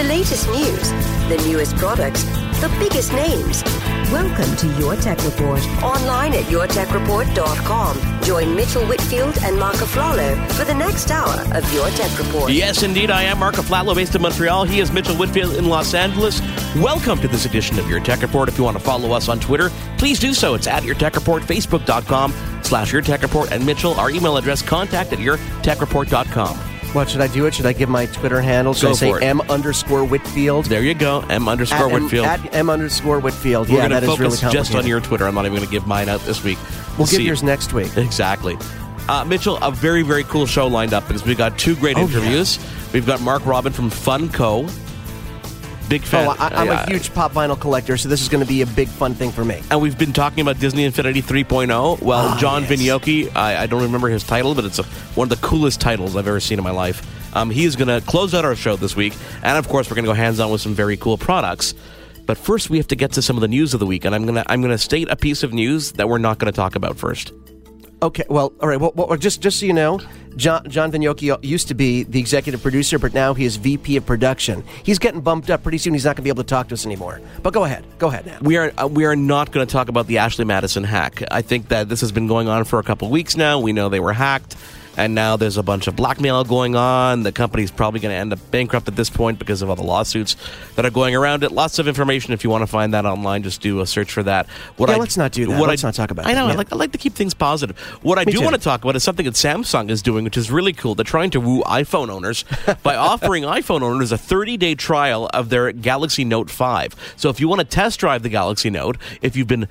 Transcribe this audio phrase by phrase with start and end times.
[0.00, 0.90] The latest news,
[1.28, 2.24] the newest products,
[2.62, 3.62] the biggest names.
[4.10, 5.60] Welcome to Your Tech Report.
[5.82, 8.22] Online at yourtechreport.com.
[8.22, 12.50] Join Mitchell Whitfield and Mark Aflalo for the next hour of Your Tech Report.
[12.50, 14.64] Yes, indeed, I am Mark Aflalo, based in Montreal.
[14.64, 16.40] He is Mitchell Whitfield in Los Angeles.
[16.76, 18.48] Welcome to this edition of Your Tech Report.
[18.48, 20.54] If you want to follow us on Twitter, please do so.
[20.54, 24.62] It's at Your Tech Report, Facebook.com slash Your Tech Report, and Mitchell, our email address,
[24.62, 26.69] contact at yourtechreport.com.
[26.92, 27.46] What should I do?
[27.46, 28.74] It should I give my Twitter handle?
[28.74, 29.24] Should Go I say for it.
[29.24, 30.64] M underscore Whitfield?
[30.66, 32.26] There you go, M underscore At M- Whitfield.
[32.26, 33.68] At M underscore Whitfield.
[33.68, 34.72] We're yeah, going that to is really focus complicated.
[34.72, 35.26] just on your Twitter.
[35.28, 36.58] I'm not even going to give mine out this week.
[36.98, 37.22] We'll give see.
[37.24, 37.96] yours next week.
[37.96, 38.58] Exactly.
[39.08, 42.02] Uh, Mitchell, a very, very cool show lined up because we got two great Oh,
[42.02, 42.58] interviews.
[42.92, 44.68] We've got Mark Robin from Funko.
[45.90, 46.28] Big fan.
[46.28, 48.62] Oh, I, I'm Uh, a huge pop vinyl collector, so this is going to be
[48.62, 49.60] a big fun thing for me.
[49.72, 52.00] And we've been talking about Disney Infinity 3.0.
[52.00, 52.68] Well, Ah, John yes.
[52.70, 54.84] Vignocchi, I, I don't remember his title, but it's a,
[55.16, 57.04] one of the coolest titles I've ever seen in my life.
[57.36, 59.14] Um, he is going to close out our show this week.
[59.42, 61.74] And of course, we're going to go hands on with some very cool products.
[62.24, 64.04] But first, we have to get to some of the news of the week.
[64.04, 66.38] And I'm going to I'm going to state a piece of news that we're not
[66.38, 67.32] going to talk about first.
[68.02, 68.80] Okay, well, all right.
[68.80, 69.98] Well, well just just so you know,
[70.36, 74.06] John John Vignocchi used to be the executive producer, but now he is VP of
[74.06, 74.64] production.
[74.84, 75.62] He's getting bumped up.
[75.62, 77.20] Pretty soon, he's not going to be able to talk to us anymore.
[77.42, 78.38] But go ahead, go ahead now.
[78.40, 81.22] We are uh, we are not going to talk about the Ashley Madison hack.
[81.30, 83.58] I think that this has been going on for a couple weeks now.
[83.60, 84.56] We know they were hacked,
[85.00, 87.22] and now there's a bunch of blackmail going on.
[87.22, 89.82] The company's probably going to end up bankrupt at this point because of all the
[89.82, 90.36] lawsuits
[90.76, 91.52] that are going around it.
[91.52, 92.32] Lots of information.
[92.32, 94.46] If you want to find that online, just do a search for that.
[94.76, 95.58] What Yeah, let's not do that.
[95.60, 96.46] Let's not talk about I know.
[96.46, 96.52] that.
[96.52, 97.78] I like I like to keep things positive.
[98.02, 98.44] What I Me do too.
[98.44, 100.94] want to talk about is something that Samsung is doing, which is really cool.
[100.94, 102.44] They're trying to woo iPhone owners
[102.82, 107.14] by offering iPhone owners a 30 day trial of their Galaxy Note 5.
[107.16, 109.66] So if you want to test drive the Galaxy Note, if you've been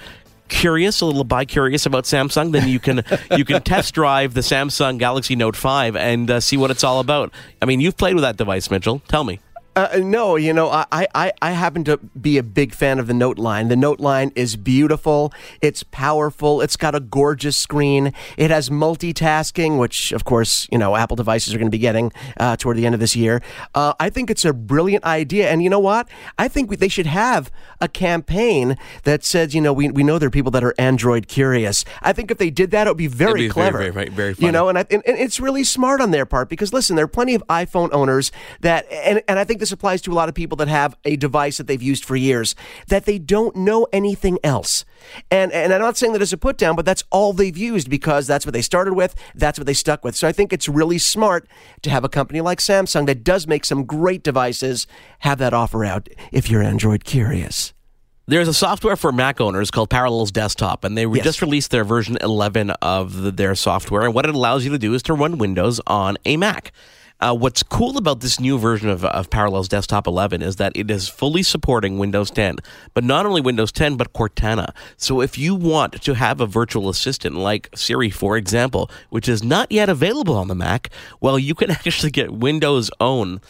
[0.50, 3.04] curious a little bi curious about Samsung then you can
[3.38, 7.00] you can test drive the Samsung Galaxy Note 5 and uh, see what it's all
[7.00, 7.32] about.
[7.62, 9.02] I mean, you've played with that device, Mitchell.
[9.08, 9.40] Tell me.
[9.80, 13.14] Uh, no, you know, I, I, I happen to be a big fan of the
[13.14, 13.70] Note line.
[13.70, 15.32] The Note line is beautiful.
[15.62, 16.60] It's powerful.
[16.60, 18.14] It's got a gorgeous screen.
[18.36, 22.12] It has multitasking, which, of course, you know, Apple devices are going to be getting
[22.38, 23.42] uh, toward the end of this year.
[23.74, 25.50] Uh, I think it's a brilliant idea.
[25.50, 26.10] And you know what?
[26.38, 30.20] I think we, they should have a campaign that says, you know, we, we know
[30.20, 31.86] there are people that are Android curious.
[32.02, 33.78] I think if they did that, it would be very be clever.
[33.78, 36.50] very, very, very You know, and, I, and, and it's really smart on their part
[36.50, 40.02] because listen, there are plenty of iPhone owners that, and, and I think this applies
[40.04, 42.56] to a lot of people that have a device that they've used for years
[42.88, 44.86] that they don't know anything else.
[45.32, 47.90] And and I'm not saying that as a put down, but that's all they've used
[47.90, 50.16] because that's what they started with, that's what they stuck with.
[50.16, 51.48] So I think it's really smart
[51.82, 54.88] to have a company like Samsung that does make some great devices
[55.20, 57.74] have that offer out if you're Android curious.
[58.28, 61.24] There's a software for Mac owners called Parallels Desktop, and they Yes.
[61.24, 64.04] just released their version 11 of the, their software.
[64.04, 66.72] And what it allows you to do is to run Windows on a Mac.
[67.22, 70.90] Uh, what's cool about this new version of, of Parallels Desktop 11 is that it
[70.90, 72.58] is fully supporting Windows 10,
[72.94, 74.74] but not only Windows 10, but Cortana.
[74.96, 79.44] So if you want to have a virtual assistant like Siri, for example, which is
[79.44, 83.42] not yet available on the Mac, well, you can actually get Windows' own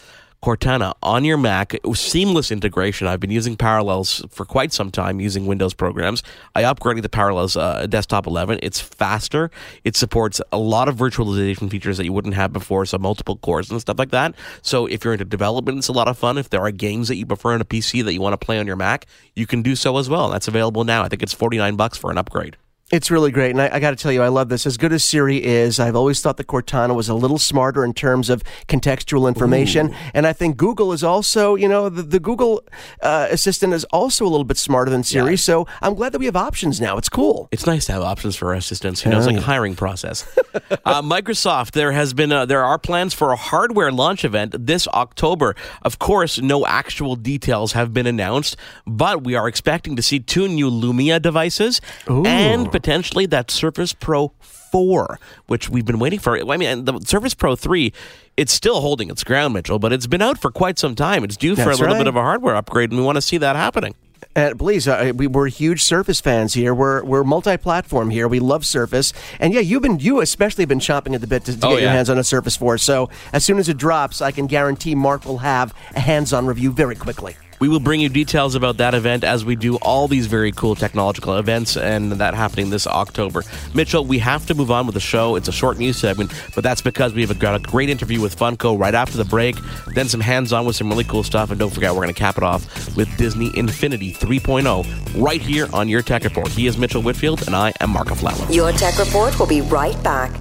[0.42, 1.74] Cortana on your Mac.
[1.94, 3.06] Seamless integration.
[3.06, 6.22] I've been using Parallels for quite some time using Windows programs.
[6.54, 8.60] I upgraded the Parallels uh, Desktop 11.
[8.62, 9.50] It's faster.
[9.84, 13.70] It supports a lot of virtualization features that you wouldn't have before, so multiple cores
[13.70, 14.34] and stuff like that.
[14.62, 16.38] So if you're into development, it's a lot of fun.
[16.38, 18.58] If there are games that you prefer on a PC that you want to play
[18.58, 20.30] on your Mac, you can do so as well.
[20.30, 21.02] That's available now.
[21.02, 22.56] I think it's 49 bucks for an upgrade.
[22.90, 24.66] It's really great, and I, I got to tell you, I love this.
[24.66, 27.94] As good as Siri is, I've always thought the Cortana was a little smarter in
[27.94, 29.96] terms of contextual information, Ooh.
[30.12, 32.64] and I think Google is also, you know, the, the Google
[33.00, 35.30] uh, Assistant is also a little bit smarter than Siri.
[35.30, 35.36] Yeah.
[35.36, 36.96] So I'm glad that we have options now.
[36.96, 37.48] It's cool.
[37.52, 39.04] It's nice to have options for our assistants.
[39.04, 40.26] You know, it's like a hiring process.
[40.84, 44.88] uh, Microsoft, there has been a, there are plans for a hardware launch event this
[44.88, 45.54] October.
[45.82, 50.48] Of course, no actual details have been announced, but we are expecting to see two
[50.48, 52.24] new Lumia devices Ooh.
[52.24, 56.38] and potentially that Surface Pro 4, which we've been waiting for.
[56.50, 57.92] I mean, the Surface Pro 3,
[58.38, 61.22] it's still holding its ground, Mitchell, but it's been out for quite some time.
[61.22, 61.98] It's due for a little right.
[61.98, 63.94] bit of a hardware upgrade, and we want to see that happening.
[64.34, 66.74] And please, uh, we, we're huge Surface fans here.
[66.74, 68.28] We're we're multi-platform here.
[68.28, 71.58] We love Surface, and yeah, you've been you especially been chomping at the bit to,
[71.58, 71.84] to oh, get yeah.
[71.84, 72.78] your hands on a Surface Four.
[72.78, 76.70] So as soon as it drops, I can guarantee Mark will have a hands-on review
[76.70, 77.34] very quickly.
[77.60, 80.74] We will bring you details about that event as we do all these very cool
[80.74, 83.44] technological events and that happening this October.
[83.74, 85.36] Mitchell, we have to move on with the show.
[85.36, 88.78] It's a short news segment, but that's because we've got a great interview with Funko
[88.78, 89.56] right after the break,
[89.94, 91.50] then some hands on with some really cool stuff.
[91.50, 95.68] And don't forget, we're going to cap it off with Disney Infinity 3.0 right here
[95.74, 96.48] on Your Tech Report.
[96.48, 98.54] He is Mitchell Whitfield, and I am Mark Aflalo.
[98.54, 100.32] Your Tech Report will be right back.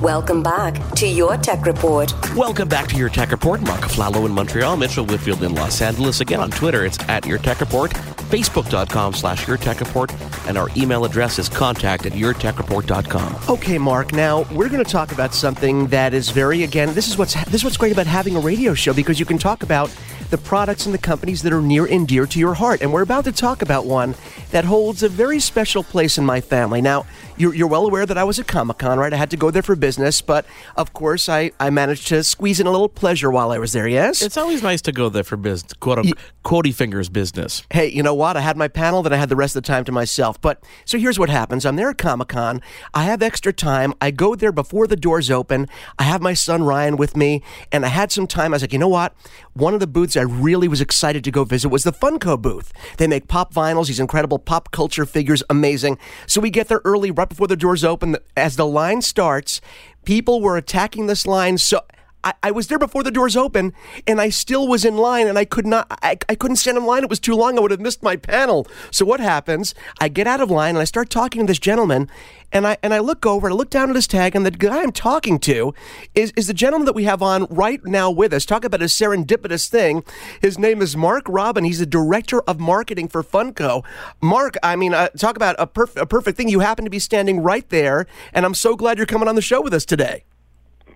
[0.00, 2.12] Welcome back to your Tech Report.
[2.36, 3.62] Welcome back to your Tech Report.
[3.62, 6.20] Mark Aflalo in Montreal, Mitchell Whitfield in Los Angeles.
[6.20, 10.12] Again on Twitter, it's at your Tech Report, Facebook.com slash your Tech Report,
[10.46, 13.38] and our email address is contact at yourtechreport.com.
[13.48, 14.12] Okay, Mark.
[14.12, 16.92] Now we're going to talk about something that is very again.
[16.92, 19.38] This is what's this is what's great about having a radio show because you can
[19.38, 19.90] talk about
[20.30, 22.82] the products and the companies that are near and dear to your heart.
[22.82, 24.14] And we're about to talk about one
[24.50, 26.82] that holds a very special place in my family.
[26.82, 29.12] Now, you're, you're well aware that I was at Comic Con, right?
[29.12, 30.46] I had to go there for business, but
[30.76, 33.86] of course, I, I managed to squeeze in a little pleasure while I was there,
[33.86, 34.22] yes?
[34.22, 36.12] It's always nice to go there for business, quote, y-
[36.44, 37.62] quotey fingers business.
[37.70, 38.36] Hey, you know what?
[38.36, 40.40] I had my panel, then I had the rest of the time to myself.
[40.40, 42.62] But so here's what happens I'm there at Comic Con,
[42.94, 45.68] I have extra time, I go there before the doors open,
[45.98, 48.52] I have my son Ryan with me, and I had some time.
[48.52, 49.14] I was like, you know what?
[49.52, 52.72] One of the booths I really was excited to go visit was the Funko booth.
[52.96, 55.98] They make pop vinyls, these incredible pop culture figures, amazing.
[56.26, 58.16] So we get there early, right before the doors open.
[58.36, 59.60] As the line starts,
[60.04, 61.80] people were attacking this line so
[62.26, 63.72] I, I, was there before the doors open
[64.04, 66.84] and I still was in line and I could not I, I couldn't stand in
[66.84, 67.04] line.
[67.04, 67.56] It was too long.
[67.56, 68.66] I would have missed my panel.
[68.90, 69.76] So what happens?
[70.00, 72.10] I get out of line and I start talking to this gentleman
[72.50, 74.50] and I and I look over and I look down at his tag and the
[74.50, 75.72] guy I'm talking to
[76.16, 78.44] is, is the gentleman that we have on right now with us.
[78.44, 80.02] Talk about a serendipitous thing.
[80.40, 81.62] His name is Mark Robin.
[81.62, 83.84] He's the director of marketing for Funko.
[84.20, 86.48] Mark, I mean, uh, talk about a, perf- a perfect thing.
[86.48, 89.42] You happen to be standing right there, and I'm so glad you're coming on the
[89.42, 90.24] show with us today.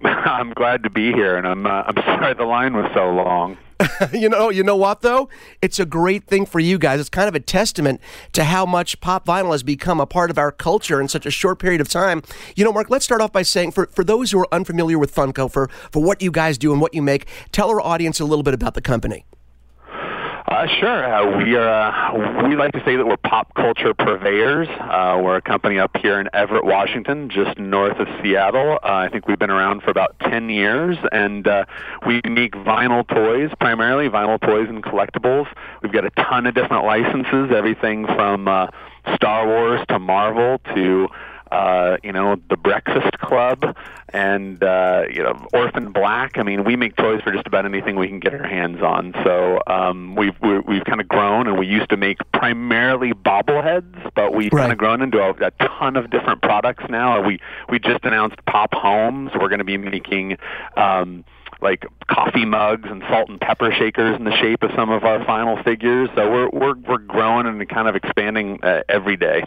[0.04, 3.58] I'm glad to be here, and I'm uh, I'm sorry the line was so long.
[4.12, 5.28] you know, you know what though?
[5.62, 7.00] It's a great thing for you guys.
[7.00, 8.00] It's kind of a testament
[8.32, 11.30] to how much pop vinyl has become a part of our culture in such a
[11.30, 12.22] short period of time.
[12.56, 15.14] You know, Mark, let's start off by saying for, for those who are unfamiliar with
[15.14, 18.26] Funko, for, for what you guys do and what you make, tell our audience a
[18.26, 19.24] little bit about the company.
[20.50, 21.04] Uh, sure.
[21.04, 21.68] Uh, we are.
[22.12, 24.66] Uh, we like to say that we're pop culture purveyors.
[24.80, 28.80] Uh, we're a company up here in Everett, Washington, just north of Seattle.
[28.82, 31.66] Uh, I think we've been around for about ten years, and uh,
[32.04, 35.46] we make vinyl toys, primarily vinyl toys and collectibles.
[35.84, 38.66] We've got a ton of different licenses, everything from uh,
[39.14, 41.06] Star Wars to Marvel to
[41.50, 43.76] uh, you know, the Breakfast Club,
[44.10, 46.38] and uh, you know, Orphan Black.
[46.38, 49.14] I mean, we make toys for just about anything we can get our hands on.
[49.24, 54.12] So um, we've we've, we've kind of grown, and we used to make primarily bobbleheads,
[54.14, 54.62] but we've right.
[54.62, 57.22] kind of grown into a, a ton of different products now.
[57.22, 57.38] We
[57.68, 59.30] we just announced Pop Homes.
[59.34, 60.36] We're going to be making.
[60.76, 61.24] Um,
[61.62, 65.22] like coffee mugs and salt and pepper shakers in the shape of some of our
[65.26, 66.08] final figures.
[66.14, 69.44] So we're we're we're growing and kind of expanding uh, every day.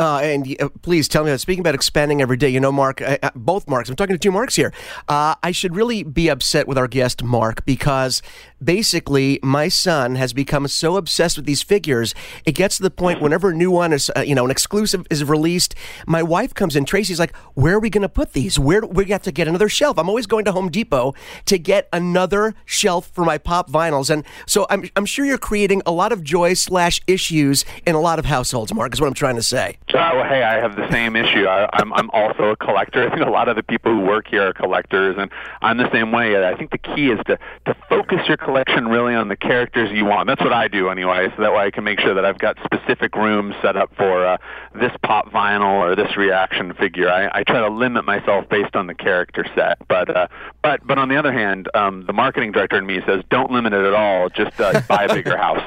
[0.00, 3.18] Uh, and uh, please tell me, speaking about expanding every day, you know, Mark, uh,
[3.22, 4.72] uh, both Marks, I'm talking to two Marks here.
[5.10, 8.22] Uh, I should really be upset with our guest, Mark, because
[8.62, 12.14] basically my son has become so obsessed with these figures.
[12.44, 15.06] It gets to the point whenever a new one is, uh, you know, an exclusive
[15.10, 15.74] is released,
[16.06, 16.84] my wife comes in.
[16.84, 18.58] Tracy's like, where are we going to put these?
[18.58, 19.98] Where we have to get another shelf.
[19.98, 21.14] I'm always going to Home Depot
[21.46, 24.10] to get another shelf for my pop vinyls.
[24.10, 28.00] And so I'm, I'm sure you're creating a lot of joy slash issues in a
[28.00, 29.78] lot of households, Mark, is what I'm trying to say.
[29.92, 31.46] Well, hey, I have the same issue.
[31.46, 33.06] I, I'm I'm also a collector.
[33.06, 35.30] I think a lot of the people who work here are collectors, and
[35.62, 36.46] I'm the same way.
[36.46, 40.04] I think the key is to to focus your collection really on the characters you
[40.04, 40.26] want.
[40.26, 41.28] That's what I do anyway.
[41.36, 44.26] So that way I can make sure that I've got specific rooms set up for
[44.26, 44.38] uh,
[44.74, 47.08] this pop vinyl or this reaction figure.
[47.08, 49.78] I, I try to limit myself based on the character set.
[49.86, 50.26] But uh,
[50.64, 53.72] but but on the other hand, um, the marketing director in me says don't limit
[53.72, 54.28] it at all.
[54.30, 55.62] Just uh, buy a bigger house.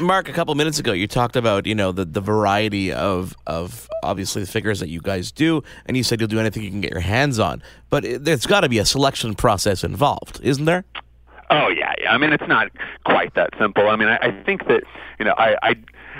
[0.00, 3.90] Mark, a couple minutes ago, you talked about you know the, the variety of of
[4.02, 6.80] obviously the figures that you guys do, and you said you'll do anything you can
[6.80, 7.62] get your hands on.
[7.90, 10.86] But it, there's got to be a selection process involved, isn't there?
[11.50, 12.12] Oh yeah, yeah.
[12.12, 12.68] I mean, it's not
[13.04, 13.88] quite that simple.
[13.88, 14.82] I mean, I, I think that
[15.18, 15.74] you know, I, I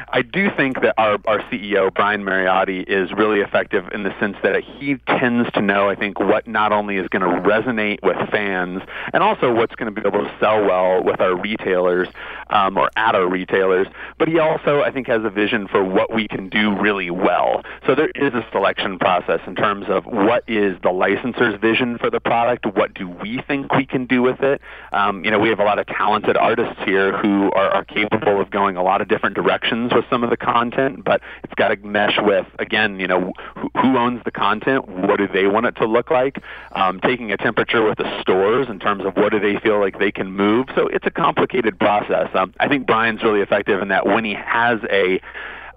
[0.08, 4.36] I do think that our, our CEO, Brian Mariotti, is really effective in the sense
[4.42, 8.16] that he tends to know, I think, what not only is going to resonate with
[8.30, 8.82] fans
[9.12, 12.08] and also what's going to be able to sell well with our retailers
[12.50, 16.14] um, or at our retailers, but he also, I think, has a vision for what
[16.14, 17.62] we can do really well.
[17.86, 22.10] So there is a selection process in terms of what is the licensor's vision for
[22.10, 24.60] the product, what do we think we can do with it.
[24.92, 28.40] Um, you know, we have a lot of talented artists here who are, are capable
[28.40, 31.68] of going a lot of different directions with some of the content, but it's got
[31.68, 35.66] to mesh with again, you know, who, who owns the content, what do they want
[35.66, 36.38] it to look like,
[36.72, 39.98] um, taking a temperature with the stores in terms of what do they feel like
[39.98, 40.66] they can move.
[40.74, 42.28] So it's a complicated process.
[42.34, 45.20] Um, I think Brian's really effective in that when he has a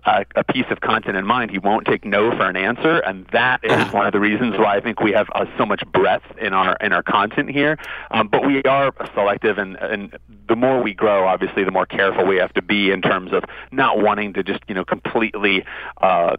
[0.06, 3.26] uh, a piece of content in mind, he won't take no for an answer, and
[3.28, 6.26] that is one of the reasons why I think we have uh, so much breadth
[6.40, 7.78] in our in our content here.
[8.12, 12.26] Um, but we are selective, and, and the more we grow, obviously, the more careful
[12.26, 15.66] we have to be in terms of not wanting to just you know completely.
[16.02, 16.38] Uh,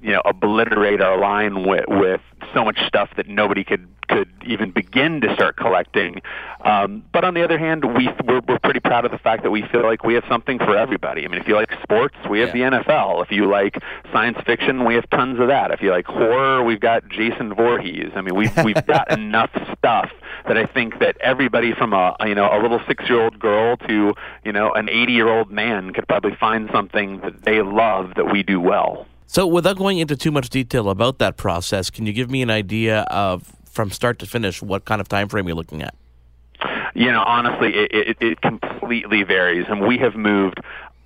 [0.00, 2.20] you know, obliterate our line with, with
[2.54, 6.20] so much stuff that nobody could could even begin to start collecting.
[6.62, 9.50] Um, but on the other hand, we we're, we're pretty proud of the fact that
[9.50, 11.24] we feel like we have something for everybody.
[11.24, 12.70] I mean, if you like sports, we have yeah.
[12.70, 13.22] the NFL.
[13.22, 13.78] If you like
[14.12, 15.70] science fiction, we have tons of that.
[15.70, 18.10] If you like horror, we've got Jason Voorhees.
[18.16, 20.10] I mean, we've we've got enough stuff
[20.46, 23.76] that I think that everybody from a you know a little six year old girl
[23.76, 24.14] to
[24.44, 28.32] you know an eighty year old man could probably find something that they love that
[28.32, 29.06] we do well.
[29.32, 32.50] So, without going into too much detail about that process, can you give me an
[32.50, 35.94] idea of from start to finish what kind of time frame you're looking at?
[36.96, 40.58] You know, honestly, it, it, it completely varies, and we have moved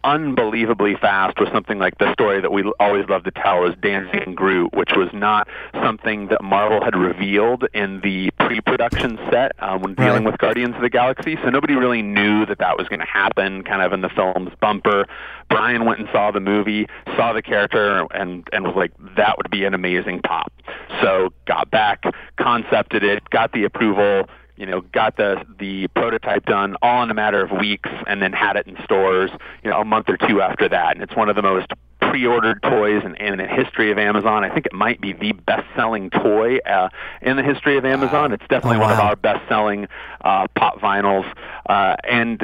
[0.04, 4.34] unbelievably fast with something like the story that we always love to tell is Dancing
[4.34, 9.94] Groot, which was not something that Marvel had revealed in the pre-production set um, when
[9.94, 11.36] dealing with Guardians of the Galaxy.
[11.42, 14.52] So nobody really knew that that was going to happen kind of in the film's
[14.60, 15.06] bumper.
[15.48, 19.50] Brian went and saw the movie, saw the character, and, and was like, that would
[19.50, 20.52] be an amazing pop.
[21.00, 22.04] So got back,
[22.36, 27.14] concepted it, got the approval, you know, got the the prototype done all in a
[27.14, 29.30] matter of weeks, and then had it in stores,
[29.62, 30.94] you know, a month or two after that.
[30.94, 31.66] And it's one of the most
[32.14, 34.44] pre-ordered toys in, in the history of Amazon.
[34.44, 36.88] I think it might be the best-selling toy uh,
[37.20, 38.30] in the history of Amazon.
[38.30, 38.86] It's definitely oh, wow.
[38.86, 39.88] one of our best-selling
[40.20, 41.28] uh, pop vinyls.
[41.66, 42.40] Uh, and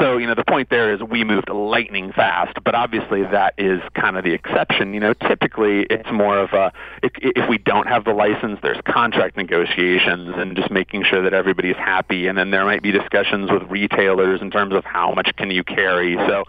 [0.00, 3.80] so, you know, the point there is we moved lightning fast, but obviously that is
[3.94, 4.94] kind of the exception.
[4.94, 6.72] You know, typically it's more of a
[7.04, 11.34] if, if we don't have the license, there's contract negotiations and just making sure that
[11.34, 15.30] everybody's happy, and then there might be discussions with retailers in terms of how much
[15.36, 16.16] can you carry.
[16.16, 16.46] So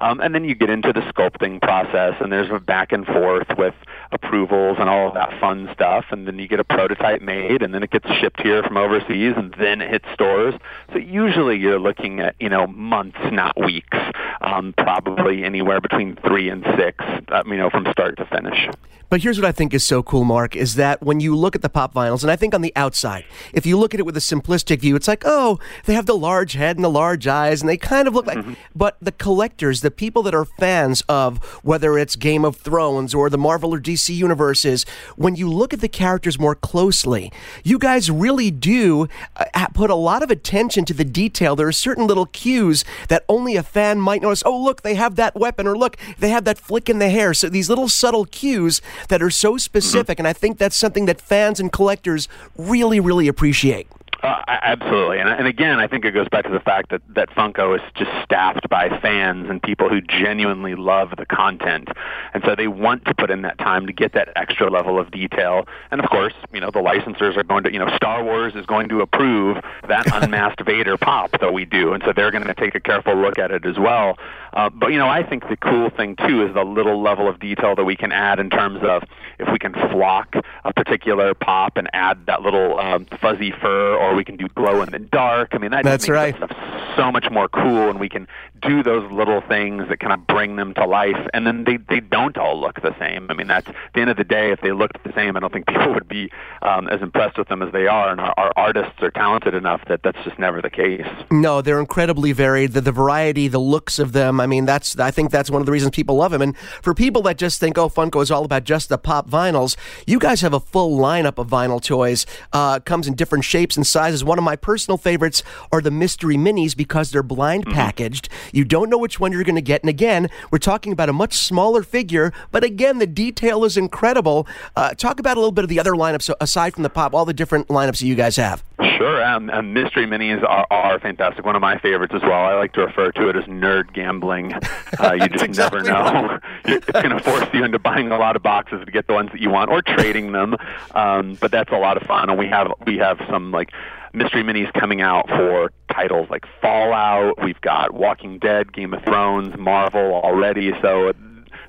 [0.00, 3.48] um, and then you get into the sculpting process, and there's a back and forth
[3.56, 3.74] with
[4.12, 6.06] approvals and all of that fun stuff.
[6.10, 9.34] And then you get a prototype made, and then it gets shipped here from overseas,
[9.36, 10.54] and then it hits stores.
[10.92, 13.98] So usually you're looking at you know months, not weeks.
[14.40, 18.68] Um, probably anywhere between three and six, uh, you know, from start to finish.
[19.08, 21.62] But here's what I think is so cool, Mark, is that when you look at
[21.62, 24.16] the pop vinyls, and I think on the outside, if you look at it with
[24.16, 27.60] a simplistic view, it's like, oh, they have the large head and the large eyes,
[27.60, 28.38] and they kind of look like.
[28.38, 28.54] Mm-hmm.
[28.74, 33.30] But the collectors, the people that are fans of whether it's Game of Thrones or
[33.30, 34.84] the Marvel or DC universes,
[35.16, 37.32] when you look at the characters more closely,
[37.64, 41.56] you guys really do uh, put a lot of attention to the detail.
[41.56, 44.42] There are certain little cues that only a fan might notice.
[44.44, 47.34] Oh, look, they have that weapon, or look, they have that flick in the hair.
[47.34, 50.16] So these little subtle cues that are so specific.
[50.16, 50.26] Mm-hmm.
[50.26, 53.88] And I think that's something that fans and collectors really, really appreciate.
[54.26, 57.30] Uh, absolutely, and, and again, I think it goes back to the fact that that
[57.30, 61.90] Funko is just staffed by fans and people who genuinely love the content,
[62.34, 65.12] and so they want to put in that time to get that extra level of
[65.12, 65.68] detail.
[65.92, 68.66] And of course, you know, the licensors are going to, you know, Star Wars is
[68.66, 72.54] going to approve that unmasked Vader pop that we do, and so they're going to
[72.54, 74.18] take a careful look at it as well.
[74.56, 77.38] Uh, but you know, I think the cool thing too is the little level of
[77.38, 79.04] detail that we can add in terms of
[79.38, 80.34] if we can flock
[80.64, 84.80] a particular pop and add that little um, fuzzy fur or we can do glow
[84.80, 85.50] in the dark.
[85.52, 86.36] I mean, that That's makes right.
[86.36, 86.56] stuff
[86.96, 88.26] so much more cool, and we can
[88.62, 91.28] do those little things that kind of bring them to life.
[91.34, 93.26] And then they they don't all look the same.
[93.30, 94.50] I mean, that's at the end of the day.
[94.50, 96.30] If they looked the same, I don't think people would be
[96.62, 98.10] um, as impressed with them as they are.
[98.10, 101.06] And our, our artists are talented enough that that's just never the case.
[101.30, 102.72] No, they're incredibly varied.
[102.72, 104.40] The, the variety, the looks of them.
[104.40, 106.42] I mean, that's I think that's one of the reasons people love them.
[106.42, 109.76] And for people that just think, oh, Funko is all about just the pop vinyls,
[110.06, 112.26] you guys have a full lineup of vinyl toys.
[112.52, 114.24] Uh, comes in different shapes and sizes.
[114.24, 118.28] One of my personal favorites are the mystery minis because they're blind packaged.
[118.52, 119.82] You don't know which one you're going to get.
[119.82, 124.46] And again, we're talking about a much smaller figure, but again, the detail is incredible.
[124.74, 127.24] Uh, talk about a little bit of the other lineups aside from the pop, all
[127.24, 128.62] the different lineups that you guys have.
[128.98, 129.24] Sure.
[129.24, 131.44] Um, um, mystery minis are, are fantastic.
[131.44, 132.32] One of my favorites as well.
[132.32, 134.35] I like to refer to it as nerd gambling.
[134.44, 136.38] Uh, you just exactly never know.
[136.64, 139.30] it's going to force you into buying a lot of boxes to get the ones
[139.32, 140.56] that you want, or trading them.
[140.94, 142.30] Um, but that's a lot of fun.
[142.30, 143.70] And we have we have some like
[144.12, 147.42] mystery minis coming out for titles like Fallout.
[147.42, 150.72] We've got Walking Dead, Game of Thrones, Marvel already.
[150.80, 151.12] So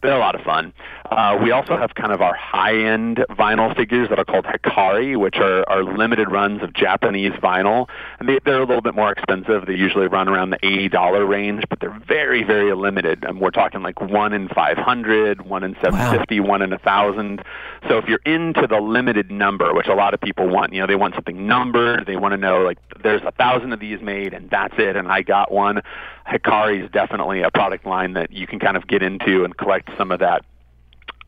[0.01, 0.73] they're a lot of fun.
[1.09, 5.37] Uh, we also have kind of our high-end vinyl figures that are called Hikari, which
[5.37, 7.87] are, are limited runs of Japanese vinyl,
[8.19, 9.65] and they, they're a little bit more expensive.
[9.65, 13.23] They usually run around the eighty dollar range, but they're very, very limited.
[13.23, 16.49] And we're talking like one in five hundred, one in seven fifty, wow.
[16.49, 17.41] one in a thousand.
[17.87, 20.87] So if you're into the limited number, which a lot of people want, you know,
[20.87, 22.05] they want something numbered.
[22.05, 25.07] They want to know like there's a thousand of these made, and that's it, and
[25.07, 25.81] I got one.
[26.27, 29.89] Hikari is definitely a product line that you can kind of get into and collect
[29.97, 30.43] some of that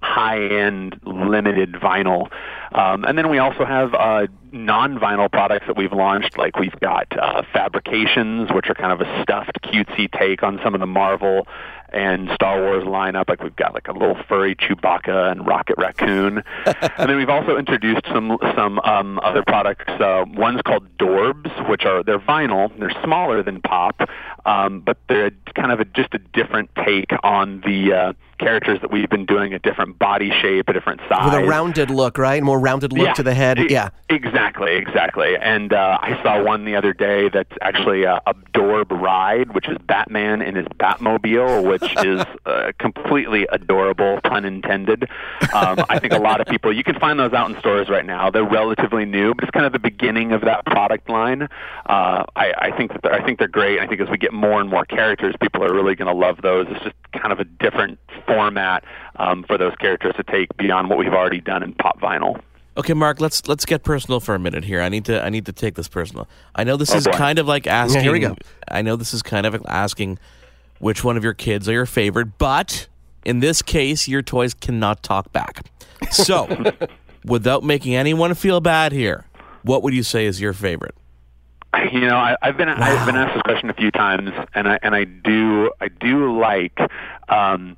[0.01, 2.29] high-end limited vinyl.
[2.71, 7.07] Um, and then we also have uh, non-vinyl products that we've launched, like we've got
[7.17, 11.47] uh, Fabrikations, which are kind of a stuffed, cutesy take on some of the Marvel
[11.91, 13.29] and Star Wars lineup.
[13.29, 17.57] Like we've got like a little furry Chewbacca and Rocket Raccoon, and then we've also
[17.57, 19.89] introduced some some um, other products.
[19.89, 22.71] Uh, one's called Dorbz, which are they're vinyl.
[22.79, 24.01] They're smaller than pop,
[24.45, 28.91] um, but they're kind of a, just a different take on the uh, characters that
[28.91, 32.41] we've been doing a different body shape, a different size, with a rounded look, right?
[32.41, 33.59] More rounded look yeah, to the head.
[33.69, 34.75] yeah, exactly, exactly.
[34.75, 35.37] Exactly.
[35.37, 38.35] And uh, I saw one the other day that's actually a, a
[38.91, 45.03] ride, which is Batman in his Batmobile, which is uh, completely adorable, pun intended.
[45.53, 48.05] Um, I think a lot of people you can find those out in stores right
[48.05, 48.29] now.
[48.29, 51.43] They're relatively new, but it's kind of the beginning of that product line.
[51.43, 53.79] Uh, I, I think that I think they're great.
[53.79, 56.41] I think as we get more and more characters, people are really going to love
[56.41, 56.67] those.
[56.69, 58.83] It's just kind of a different format
[59.15, 62.41] um, for those characters to take beyond what we've already done in pop vinyl.
[62.77, 64.81] Okay, Mark, let's let's get personal for a minute here.
[64.81, 66.27] I need to I need to take this personal.
[66.55, 67.11] I know this oh, is boy.
[67.11, 67.97] kind of like asking.
[67.97, 68.35] Yeah, here we go.
[68.67, 70.19] I know this is kind of asking
[70.79, 72.87] which one of your kids are your favorite, but
[73.25, 75.65] in this case, your toys cannot talk back.
[76.11, 76.47] So,
[77.25, 79.25] without making anyone feel bad here,
[79.63, 80.95] what would you say is your favorite?
[81.91, 82.77] You know, I, I've been wow.
[82.79, 86.39] I've been asked this question a few times, and I and I do I do
[86.39, 86.79] like.
[87.27, 87.77] Um,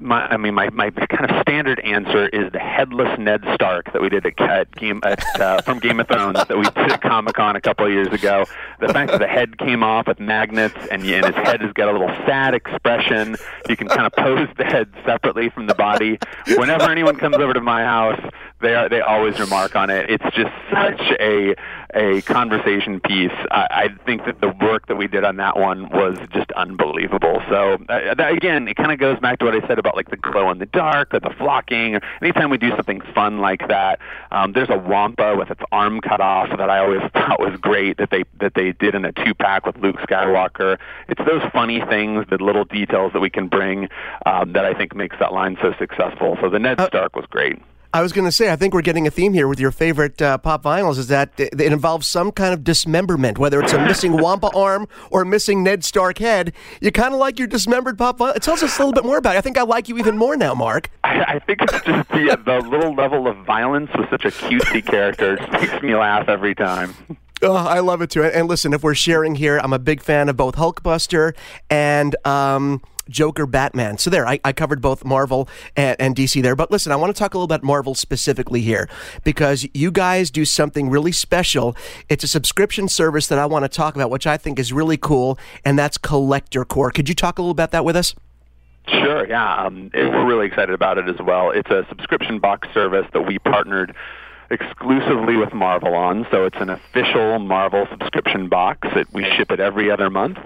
[0.00, 4.00] my, I mean, my, my kind of standard answer is the headless Ned Stark that
[4.00, 7.02] we did at, at game at, uh, from Game of Thrones that we did at
[7.02, 8.44] Comic Con a couple of years ago.
[8.80, 11.88] The fact that the head came off with magnets and, and his head has got
[11.88, 13.36] a little sad expression.
[13.68, 16.18] You can kind of pose the head separately from the body.
[16.46, 18.20] Whenever anyone comes over to my house,
[18.60, 20.10] they are, they always remark on it.
[20.10, 21.54] It's just such a
[21.94, 23.32] a conversation piece.
[23.50, 27.42] I, I think that the work that we did on that one was just unbelievable.
[27.48, 30.10] So uh, that, again, it kind of goes back to what I said about like
[30.10, 31.96] the glow in the dark or the flocking.
[31.96, 36.00] Or anytime we do something fun like that, um, there's a wampa with its arm
[36.00, 39.12] cut off that I always thought was great that they that they did in a
[39.12, 40.78] two pack with Luke Skywalker.
[41.08, 43.88] It's those funny things, the little details that we can bring
[44.26, 46.36] um, that I think makes that line so successful.
[46.40, 47.58] So the Ned Stark was great.
[47.94, 50.20] I was going to say, I think we're getting a theme here with your favorite
[50.20, 50.98] uh, pop vinyls.
[50.98, 55.22] Is that it involves some kind of dismemberment, whether it's a missing Wampa arm or
[55.22, 56.52] a missing Ned Stark head.
[56.82, 58.36] You kind of like your dismembered pop vinyl.
[58.36, 59.38] It tells us a little bit more about it.
[59.38, 60.90] I think I like you even more now, Mark.
[61.04, 64.84] I, I think it's just the, the little level of violence with such a cutesy
[64.84, 65.34] character.
[65.34, 66.94] It makes me laugh every time.
[67.40, 68.22] Oh, I love it too.
[68.24, 71.34] And listen, if we're sharing here, I'm a big fan of both Hulkbuster
[71.70, 72.14] and.
[72.26, 73.98] Um, Joker, Batman.
[73.98, 76.56] So there, I, I covered both Marvel and, and, DC there.
[76.56, 78.88] But listen, I want to talk a little about Marvel specifically here
[79.24, 81.76] because you guys do something really special.
[82.08, 84.96] It's a subscription service that I want to talk about, which I think is really
[84.96, 86.90] cool, and that's Collector Corps.
[86.90, 88.14] Could you talk a little about that with us?
[88.88, 89.66] Sure, yeah.
[89.66, 91.50] Um, we're really excited about it as well.
[91.50, 93.94] It's a subscription box service that we partnered
[94.50, 98.88] exclusively with Marvel on, so it's an official Marvel subscription box.
[98.96, 100.38] It, we ship it every other month,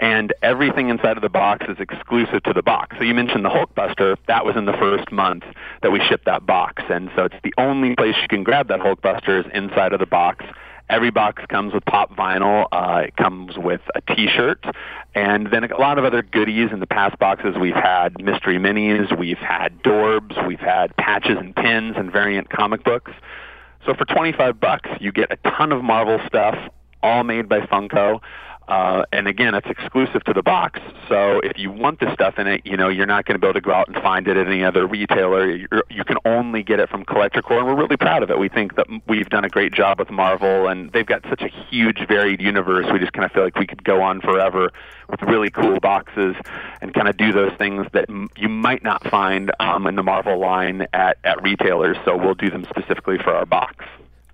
[0.00, 2.96] and everything inside of the box is exclusive to the box.
[2.98, 5.44] So you mentioned the Hulkbuster, that was in the first month
[5.82, 8.80] that we shipped that box, and so it's the only place you can grab that
[8.80, 10.44] Hulkbuster is inside of the box.
[10.90, 12.66] Every box comes with pop vinyl.
[12.70, 14.64] Uh, it comes with a T-shirt,
[15.14, 16.70] and then a lot of other goodies.
[16.72, 21.56] In the past boxes, we've had mystery minis, we've had Dorbz, we've had patches and
[21.56, 23.12] pins, and variant comic books.
[23.86, 26.56] So for 25 bucks, you get a ton of Marvel stuff,
[27.02, 28.20] all made by Funko.
[28.68, 30.80] Uh, and again, it's exclusive to the box.
[31.08, 33.46] So if you want the stuff in it, you know, you're not going to be
[33.46, 35.50] able to go out and find it at any other retailer.
[35.50, 38.38] You're, you can only get it from Collector Corps, and we're really proud of it.
[38.38, 41.48] We think that we've done a great job with Marvel, and they've got such a
[41.48, 42.86] huge, varied universe.
[42.90, 44.70] We just kind of feel like we could go on forever
[45.10, 46.34] with really cool boxes
[46.80, 50.02] and kind of do those things that m- you might not find um, in the
[50.02, 51.98] Marvel line at, at retailers.
[52.06, 53.84] So we'll do them specifically for our box.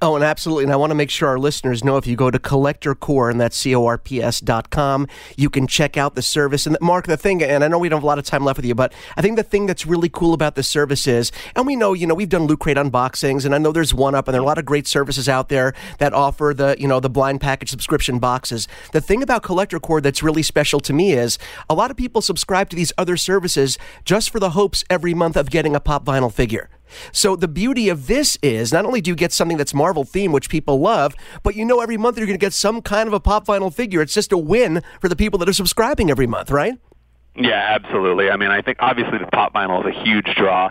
[0.02, 0.64] Oh, and absolutely.
[0.64, 3.28] And I want to make sure our listeners know if you go to Collector Corps,
[3.28, 6.66] and that's C O R P S dot com, you can check out the service.
[6.66, 8.56] And Mark, the thing, and I know we don't have a lot of time left
[8.56, 11.66] with you, but I think the thing that's really cool about the service is, and
[11.66, 14.26] we know, you know, we've done Loot Crate unboxings, and I know there's one up,
[14.26, 16.98] and there are a lot of great services out there that offer the, you know,
[16.98, 18.68] the blind package subscription boxes.
[18.92, 21.36] The thing about Collector Corps that's really special to me is
[21.68, 25.36] a lot of people subscribe to these other services just for the hopes every month
[25.36, 26.70] of getting a pop vinyl figure.
[27.12, 30.32] So the beauty of this is not only do you get something that's Marvel themed,
[30.32, 33.12] which people love, but you know every month you're going to get some kind of
[33.12, 34.00] a pop vinyl figure.
[34.00, 36.74] It's just a win for the people that are subscribing every month, right?
[37.36, 38.30] Yeah, absolutely.
[38.30, 40.70] I mean, I think obviously the pop vinyl is a huge draw.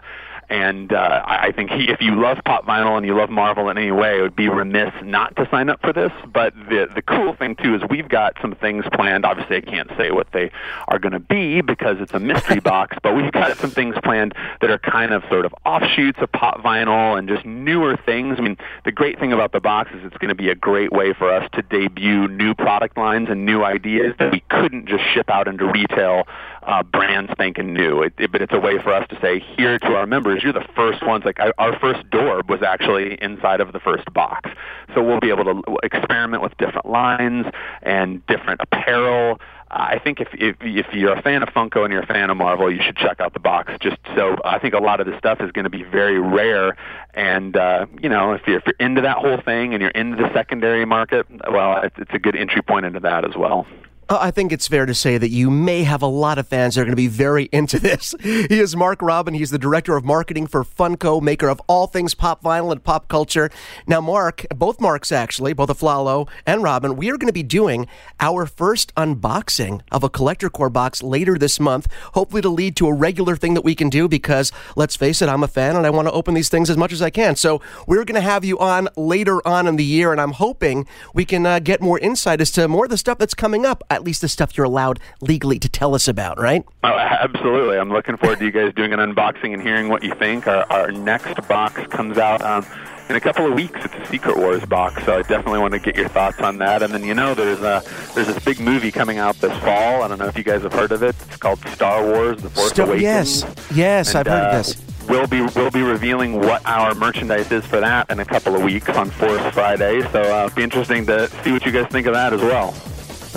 [0.50, 3.78] And uh, I think he, if you love pop vinyl and you love Marvel in
[3.78, 6.12] any way, it would be remiss not to sign up for this.
[6.34, 9.26] But the the cool thing too is we've got some things planned.
[9.26, 10.52] Obviously, I can't say what they
[10.88, 12.98] are going to be because it's a mystery box.
[13.04, 16.64] But we've got some things planned that are kind of sort of offshoots of pop
[16.64, 18.38] vinyl and just newer things.
[18.40, 20.92] I mean, the great thing about the box is it's going to be a great
[20.92, 25.04] way for us to debut new product lines and new ideas that we couldn't just
[25.14, 26.24] ship out into retail
[26.70, 28.04] uh, brand spanking new.
[28.04, 30.54] It, it, but it's a way for us to say here to our members, you're
[30.54, 31.26] the first ones.
[31.26, 34.52] Like I, our first door was actually inside of the first box,
[34.94, 37.48] so we'll be able to experiment with different lines
[37.82, 39.42] and different apparel.
[39.72, 42.38] I think if, if if you're a fan of Funko and you're a fan of
[42.38, 43.74] Marvel, you should check out the box.
[43.80, 46.78] Just so I think a lot of this stuff is going to be very rare,
[47.16, 50.18] and uh, you know if you're, if you're into that whole thing and you're into
[50.18, 53.66] the secondary market, well, it's, it's a good entry point into that as well.
[54.10, 56.74] Uh, I think it's fair to say that you may have a lot of fans
[56.74, 58.15] that are going to be very into this.
[58.50, 59.34] He is Mark Robin.
[59.34, 63.08] He's the director of marketing for Funko, maker of all things pop vinyl and pop
[63.08, 63.50] culture.
[63.86, 67.86] Now, Mark, both Marks actually, both Aflalo and Robin, we are going to be doing
[68.19, 72.88] our first unboxing of a collector corps box later this month, hopefully to lead to
[72.88, 75.86] a regular thing that we can do because, let's face it, I'm a fan and
[75.86, 77.36] I want to open these things as much as I can.
[77.36, 80.88] So we're going to have you on later on in the year, and I'm hoping
[81.13, 83.84] we can uh, get more insight as to more of the stuff that's coming up
[84.00, 86.66] at least the stuff you're allowed legally to tell us about, right?
[86.84, 87.78] Oh, absolutely.
[87.78, 90.48] I'm looking forward to you guys doing an unboxing and hearing what you think.
[90.48, 92.66] Our, our next box comes out um,
[93.10, 93.78] in a couple of weeks.
[93.84, 96.82] It's a Secret Wars box, so I definitely want to get your thoughts on that.
[96.82, 97.84] And then you know, there's a
[98.16, 100.02] there's this big movie coming out this fall.
[100.02, 101.16] I don't know if you guys have heard of it.
[101.28, 103.02] It's called Star Wars: The Force Awakens.
[103.02, 104.90] Yes, yes, and, I've heard uh, of this.
[105.10, 108.62] We'll be we'll be revealing what our merchandise is for that in a couple of
[108.62, 110.02] weeks on Force Friday.
[110.12, 112.76] So uh, it'll be interesting to see what you guys think of that as well.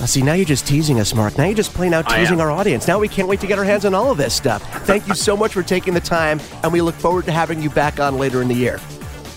[0.02, 1.38] Uh, see, now you're just teasing us, Mark.
[1.38, 2.88] Now you're just plain out teasing our audience.
[2.88, 4.60] Now we can't wait to get our hands on all of this stuff.
[4.84, 7.70] Thank you so much for taking the time, and we look forward to having you
[7.70, 8.80] back on later in the year.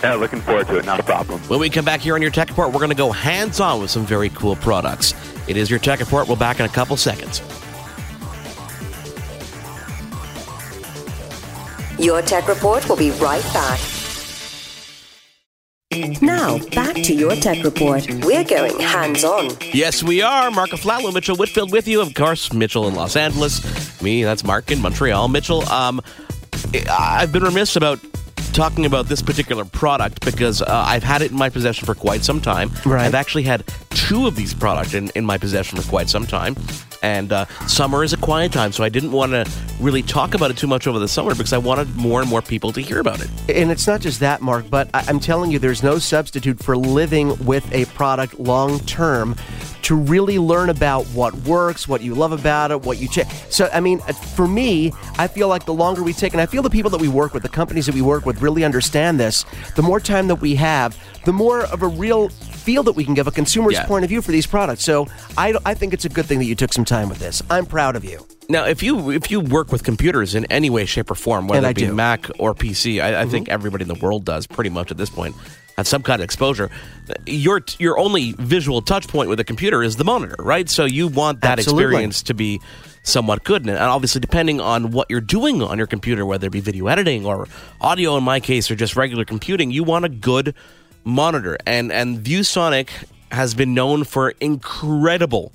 [0.02, 0.86] Yeah, looking forward to it.
[0.86, 1.40] Not a problem.
[1.42, 3.80] When we come back here on your Tech Report, we're going to go hands on
[3.80, 5.14] with some very cool products.
[5.48, 6.28] It is your Tech Report.
[6.28, 7.44] We'll back in a couple seconds.
[12.00, 13.80] Your Tech Report will be right back.
[16.22, 18.06] Now, back to your Tech Report.
[18.26, 19.52] We're going hands on.
[19.74, 20.52] Yes, we are.
[20.52, 22.02] Mark Aflalo, Mitchell Whitfield with you.
[22.02, 24.02] Of course, Mitchell in Los Angeles.
[24.02, 25.30] Me, that's Mark in Montreal.
[25.30, 26.02] Mitchell, um,
[26.90, 28.00] I've been remiss about
[28.52, 32.24] talking about this particular product because uh, I've had it in my possession for quite
[32.24, 32.72] some time.
[32.86, 33.06] Right.
[33.06, 36.56] I've actually had two of these products in, in my possession for quite some time.
[37.06, 39.46] And uh, summer is a quiet time, so I didn't want to
[39.80, 42.42] really talk about it too much over the summer because I wanted more and more
[42.42, 43.30] people to hear about it.
[43.48, 46.76] And it's not just that, Mark, but I- I'm telling you, there's no substitute for
[46.76, 49.36] living with a product long term
[49.84, 53.28] to really learn about what works, what you love about it, what you check.
[53.52, 56.48] So, I mean, uh, for me, I feel like the longer we take, and I
[56.48, 59.20] feel the people that we work with, the companies that we work with, really understand
[59.20, 59.46] this.
[59.76, 63.14] The more time that we have, the more of a real feel that we can
[63.14, 63.86] give a consumer's Yeah.
[63.86, 64.84] point of view for these products.
[64.84, 65.08] So,
[65.38, 67.42] I, I think it's a good thing that you took some time with this.
[67.50, 68.26] I'm proud of you.
[68.48, 71.68] Now, if you if you work with computers in any way, shape, or form, whether
[71.68, 71.88] it be do.
[71.88, 71.96] Mm-hmm.
[71.96, 75.10] Mac or PC, I, I think everybody in the world does pretty much at this
[75.10, 75.36] point
[75.78, 76.70] have some kind of exposure.
[77.26, 80.70] Your your only visual touch point with a computer is the monitor, right?
[80.70, 81.86] So you want that Absolutely.
[81.86, 82.62] experience to be
[83.04, 86.60] somewhat good, and obviously depending on what you're doing on your computer, whether it be
[86.60, 87.48] video editing or
[87.82, 90.56] audio, in my case, or just regular computing, you want a good
[91.06, 91.58] monitor.
[91.66, 92.90] And and ViewSonic
[93.32, 95.52] has been known for incredible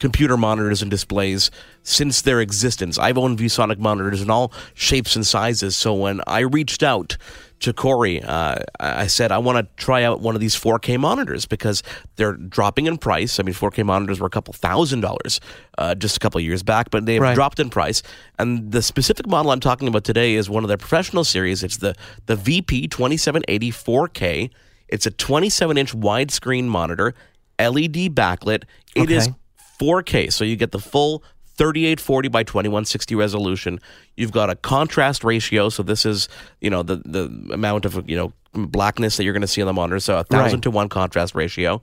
[0.00, 1.50] computer monitors and displays
[1.84, 2.98] since their existence.
[2.98, 5.76] I've owned ViewSonic monitors in all shapes and sizes.
[5.76, 7.16] So when I reached out
[7.60, 11.44] to Corey, uh, I said I want to try out one of these 4K monitors
[11.44, 11.82] because
[12.16, 13.38] they're dropping in price.
[13.38, 15.40] I mean, 4K monitors were a couple thousand dollars
[15.76, 17.34] uh, just a couple years back, but they've Right.
[17.34, 18.02] dropped in price.
[18.38, 21.62] And the specific model I'm talking about today is one of their professional series.
[21.62, 21.94] It's the
[22.26, 24.50] the VP 2780 4K.
[24.88, 27.14] It's a 27 inch widescreen monitor,
[27.58, 28.64] LED backlit.
[28.96, 29.36] It is Okay.
[29.80, 31.22] 4K, so you get the full
[31.56, 33.80] 3840 by 2160 resolution.
[34.16, 36.28] You've got a contrast ratio, so this is
[36.60, 39.66] you know the the amount of you know blackness that you're going to see on
[39.66, 40.00] the monitor.
[40.00, 40.62] So a thousand Right.
[40.64, 41.80] to one contrast ratio.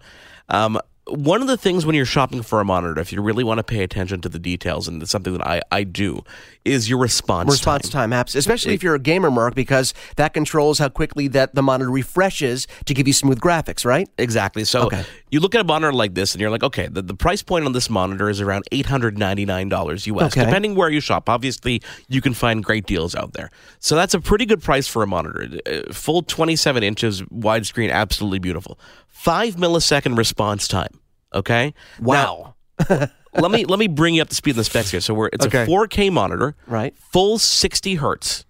[0.50, 0.80] Um,
[1.10, 3.64] one of the things when you're shopping for a monitor, if you really want to
[3.64, 6.24] pay attention to the details, and it's something that I, I do,
[6.66, 10.80] is your response response time, apps, especially if you're a gamer, Mark, because that controls
[10.80, 14.10] how quickly that the monitor refreshes to give you smooth graphics, right?
[14.18, 14.66] Exactly.
[14.66, 15.04] So Okay.
[15.32, 17.66] you look at a monitor like this and you're like, okay, the, the price point
[17.66, 20.24] on this monitor is around $899 US.
[20.34, 20.46] Okay.
[20.46, 23.50] Depending where you shop, obviously you can find great deals out there.
[23.80, 25.48] So that's a pretty good price for a monitor.
[25.66, 28.80] Uh, Full 27 inches widescreen, absolutely beautiful.
[29.18, 31.00] Five millisecond response time.
[31.34, 31.74] Okay.
[32.02, 32.56] Wow.
[32.90, 35.02] Now, let me let me bring you up to speed on the specs here.
[35.02, 35.64] So we're it's Okay.
[35.64, 36.96] a 4K monitor, Right.
[37.12, 38.46] Full 60 hertz.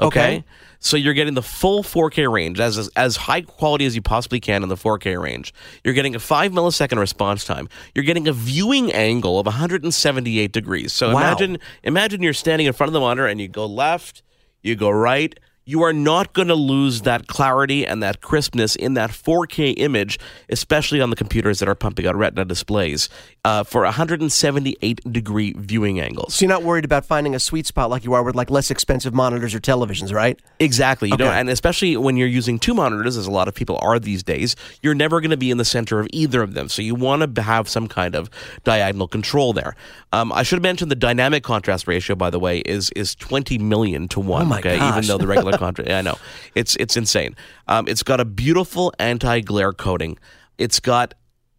[0.00, 0.06] Okay.
[0.38, 0.44] Okay.
[0.82, 4.40] So you're getting the full 4K range, as, as as high quality as you possibly
[4.40, 5.52] can in the 4K range.
[5.84, 7.68] You're getting a five millisecond response time.
[7.94, 10.92] You're getting a viewing angle of 178 degrees.
[10.92, 11.18] So Wow.
[11.20, 14.22] imagine imagine you're standing in front of the monitor and you go left,
[14.62, 15.38] you go right.
[15.70, 20.18] You are not going to lose that clarity and that crispness in that 4K image,
[20.48, 23.08] especially on the computers that are pumping out Retina displays
[23.44, 26.34] uh, for 178 degree viewing angles.
[26.34, 28.72] So you're not worried about finding a sweet spot like you are with like less
[28.72, 30.40] expensive monitors or televisions, right?
[30.58, 31.08] Exactly.
[31.08, 34.00] You know, and especially when you're using two monitors, as a lot of people are
[34.00, 36.68] these days, you're never going to be in the center of either of them.
[36.68, 38.28] So you want to have some kind of
[38.64, 39.76] diagonal control there.
[40.12, 44.08] Um, I should mention the dynamic contrast ratio, by the way, is is 20 million
[44.08, 44.42] to one.
[44.42, 45.06] Oh my okay, even gosh.
[45.06, 46.18] though the regular contrast, yeah, I know
[46.54, 47.36] it's it's insane.
[47.68, 50.18] Um, it's got a beautiful anti-glare coating.
[50.58, 51.14] It's got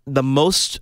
[0.05, 0.79] the most